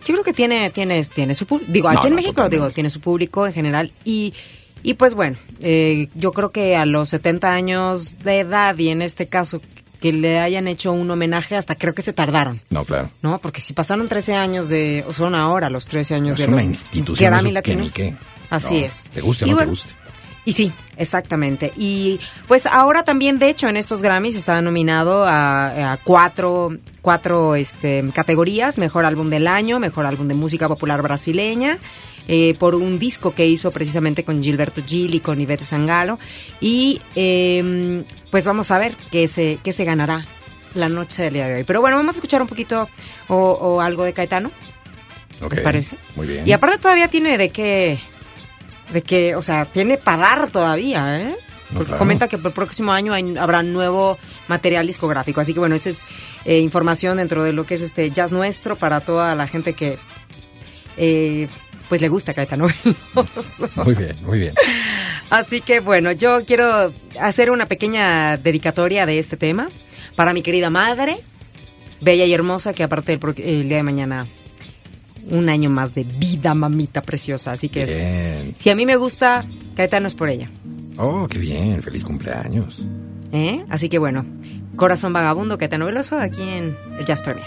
Yo 0.07 0.15
creo 0.15 0.25
que 0.25 0.33
tiene, 0.33 0.71
tiene, 0.71 1.03
tiene 1.05 1.35
su 1.35 1.47
público. 1.47 1.71
Digo, 1.73 1.93
No, 1.93 1.99
aquí 1.99 2.07
en 2.07 2.13
no, 2.13 2.17
México, 2.17 2.33
totalmente. 2.35 2.57
digo, 2.57 2.71
tiene 2.71 2.91
su 2.91 3.01
público 3.01 3.47
en 3.47 3.53
general. 3.53 3.93
Y, 4.05 4.33
y 4.83 4.95
pues 4.95 5.15
bueno, 5.15 5.37
eh, 5.61 6.09
yo 6.15 6.33
creo 6.33 6.51
que 6.51 6.75
a 6.77 6.87
los 6.87 7.11
70 7.11 7.53
años 7.53 8.23
de 8.23 8.41
edad, 8.41 8.77
y 8.79 8.89
en 8.89 9.03
este 9.03 9.27
caso, 9.27 9.61
que 10.01 10.13
le 10.15 10.39
hayan 10.39 10.67
hecho 10.69 10.93
un 10.93 11.11
homenaje, 11.11 11.55
hasta 11.57 11.75
creo 11.75 11.93
que 11.95 12.01
se 12.01 12.15
tardaron. 12.15 12.59
No, 12.71 12.87
claro. 12.87 13.11
¿No? 13.21 13.39
Porque 13.39 13.61
si 13.61 13.75
pasaron 13.75 14.09
13 14.09 14.35
años 14.35 14.71
de. 14.71 15.05
O 15.07 15.13
son 15.13 15.35
ahora 15.35 15.69
los 15.69 15.87
13 15.87 16.15
años 16.15 16.33
Es 16.41 16.47
de 16.47 16.53
una 16.53 16.57
los 16.57 16.65
institución, 16.65 17.45
que 17.45 17.53
Latino. 17.53 17.85
ni 17.85 17.91
qué. 17.91 18.15
Así 18.49 18.81
No, 18.81 18.87
es. 18.87 19.11
Te 19.13 19.21
guste 19.21 19.45
o 19.45 19.49
no 19.49 19.55
bueno, 19.55 19.67
te 19.67 19.71
guste. 19.71 19.95
Y 20.45 20.53
sí, 20.53 20.73
exactamente. 20.97 21.73
Y 21.77 22.19
pues 22.49 22.67
ahora 22.67 23.05
también, 23.05 23.39
de 23.39 23.51
hecho, 23.51 23.69
en 23.69 23.77
estos 23.77 24.01
Grammys 24.01 24.37
está 24.37 24.61
nominado 24.63 25.25
a, 25.25 25.93
a 25.93 25.97
cuatro, 25.99 26.77
cuatro 27.03 27.55
este, 27.55 28.03
categorías. 28.15 28.79
Mejor 28.79 29.05
álbum 29.05 29.29
del 29.29 29.47
año, 29.47 29.79
mejor 29.79 30.07
álbum 30.07 30.29
de 30.29 30.35
música 30.35 30.67
popular 30.67 31.03
brasileña, 31.03 31.79
eh, 32.27 32.55
por 32.59 32.75
un 32.75 32.99
disco 32.99 33.35
que 33.35 33.47
hizo 33.47 33.71
precisamente 33.71 34.25
con 34.25 34.43
Gilberto 34.43 34.83
Gil 34.85 35.15
y 35.15 35.21
con 35.21 35.41
Ivette 35.41 35.63
Sangalo. 35.63 36.19
Y 36.61 37.03
eh, 37.15 38.05
pues 38.31 38.45
vamos 38.47 38.71
a 38.71 38.79
ver 38.79 38.95
qué 39.11 39.29
se, 39.29 39.59
qué 39.63 39.73
se 39.73 39.85
ganará 39.85 40.25
la 40.75 40.89
noche 40.89 41.25
del 41.25 41.35
día 41.35 41.49
de 41.49 41.57
hoy. 41.57 41.65
Pero 41.65 41.81
bueno, 41.83 41.97
vamos 41.97 42.15
a 42.15 42.19
escuchar 42.19 42.41
un 42.41 42.49
poquito 42.49 42.89
o, 43.29 43.37
o 43.37 43.81
algo 43.81 44.05
de 44.05 44.15
Caetano. 44.15 44.51
Ok, 45.43 45.53
¿Les 45.53 45.61
parece? 45.61 45.97
Muy 46.17 46.27
bien. 46.27 46.47
Y 46.47 46.53
aparte 46.53 46.79
todavía 46.79 47.09
tiene 47.09 47.39
de 47.39 47.49
qué, 47.49 47.99
de 48.93 49.03
que, 49.03 49.35
o 49.35 49.43
sea, 49.43 49.65
tiene 49.67 49.97
para 49.99 50.19
dar 50.19 50.51
todavía, 50.51 51.21
¿eh? 51.21 51.35
Porque 51.73 51.87
claro. 51.87 51.99
comenta 52.01 52.27
que 52.27 52.37
por 52.37 52.49
el 52.51 52.55
próximo 52.55 52.93
año 52.93 53.13
hay- 53.13 53.37
habrá 53.37 53.63
nuevo 53.63 54.19
material 54.49 54.87
discográfico. 54.89 55.41
Así 55.41 55.55
que 55.55 55.61
bueno, 55.61 55.77
esa 55.77 55.91
es 55.91 56.07
eh, 56.45 56.59
información 56.59 57.19
dentro 57.19 57.45
de 57.45 57.53
lo 57.53 57.65
que 57.65 57.75
es 57.75 57.83
este 57.83 58.11
jazz 58.11 58.33
nuestro 58.33 58.75
para 58.77 59.01
toda 59.01 59.35
la 59.37 59.47
gente 59.47 59.75
que 59.75 59.97
eh, 60.97 61.47
pues 61.89 62.01
le 62.01 62.09
gusta 62.09 62.35
Caetano. 62.35 62.67
Muy 63.77 63.95
bien, 63.95 64.17
muy 64.23 64.39
bien. 64.41 64.55
Así 65.31 65.61
que 65.61 65.79
bueno, 65.79 66.11
yo 66.11 66.45
quiero 66.45 66.93
hacer 67.21 67.53
una 67.53 67.67
pequeña 67.67 68.37
dedicatoria 68.37 69.07
de 69.07 69.19
este 69.21 69.37
tema 69.37 69.69
para 70.17 70.33
mi 70.33 70.43
querida 70.43 70.71
madre, 70.71 71.19
bella 72.01 72.25
y 72.25 72.35
hermosa, 72.35 72.73
que 72.73 72.83
aparte 72.83 73.13
el, 73.13 73.21
el 73.45 73.69
día 73.69 73.77
de 73.77 73.83
mañana 73.85 74.27
un 75.31 75.49
año 75.49 75.71
más 75.71 75.95
de 75.95 76.05
vida, 76.05 76.55
mamita 76.55 77.01
preciosa. 77.03 77.53
Así 77.53 77.69
que 77.69 77.85
Bien. 77.87 78.55
si 78.61 78.71
a 78.71 78.77
mí 78.77 78.85
me 78.87 78.97
gusta, 78.97 79.45
Caetano 79.77 80.07
es 80.07 80.15
por 80.15 80.29
ella. 80.29 80.49
Oh, 80.97 81.27
qué 81.29 81.39
bien. 81.39 81.83
Feliz 81.83 82.05
cumpleaños. 82.05 82.87
¿eh? 83.33 83.65
Así 83.69 83.89
que 83.89 83.99
bueno, 83.99 84.25
Corazón 84.77 85.13
Vagabundo, 85.13 85.57
Caetano 85.59 85.87
Veloso, 85.87 86.19
aquí 86.19 86.43
en 86.43 86.75
el 86.99 87.05
Jazz 87.07 87.23
Premier. 87.23 87.47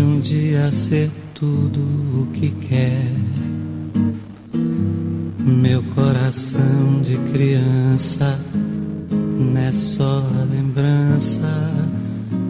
De 0.00 0.02
um 0.02 0.18
dia 0.18 0.72
ser 0.72 1.10
tudo 1.34 1.78
o 1.78 2.26
que 2.32 2.48
quer. 2.66 3.12
Meu 5.38 5.82
coração 5.94 7.02
de 7.02 7.18
criança 7.30 8.38
não 9.10 9.60
é 9.60 9.70
só 9.72 10.24
a 10.40 10.44
lembrança 10.44 11.70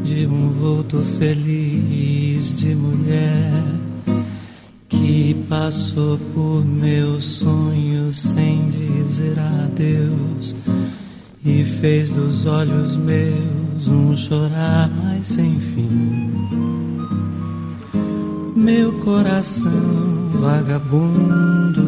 de 0.05 0.29
um 0.29 0.51
vulto 0.51 1.03
feliz 1.19 2.55
de 2.55 2.73
mulher 2.73 3.65
que 4.89 5.35
passou 5.49 6.19
por 6.33 6.65
meus 6.65 7.25
sonhos 7.25 8.17
sem 8.17 8.71
dizer 8.71 9.37
adeus 9.41 10.55
e 11.45 11.65
fez 11.65 12.11
dos 12.11 12.47
olhos 12.47 12.97
meus 12.97 13.89
um 13.89 14.15
chorar 14.15 14.89
mais 15.03 15.27
sem 15.27 15.59
fim. 15.59 16.30
Meu 18.71 18.93
coração 19.01 20.31
vagabundo 20.35 21.83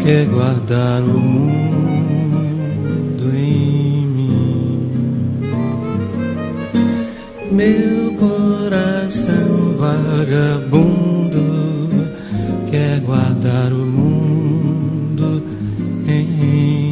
quer 0.00 0.26
guardar 0.26 1.02
o 1.02 1.18
mundo 1.18 3.24
em 3.34 4.06
mim. 4.06 4.92
Meu 7.50 8.14
coração 8.20 9.74
vagabundo 9.78 11.42
quer 12.70 13.00
guardar 13.00 13.72
o 13.72 13.84
mundo 13.84 15.42
em 16.06 16.24
mim. 16.24 16.91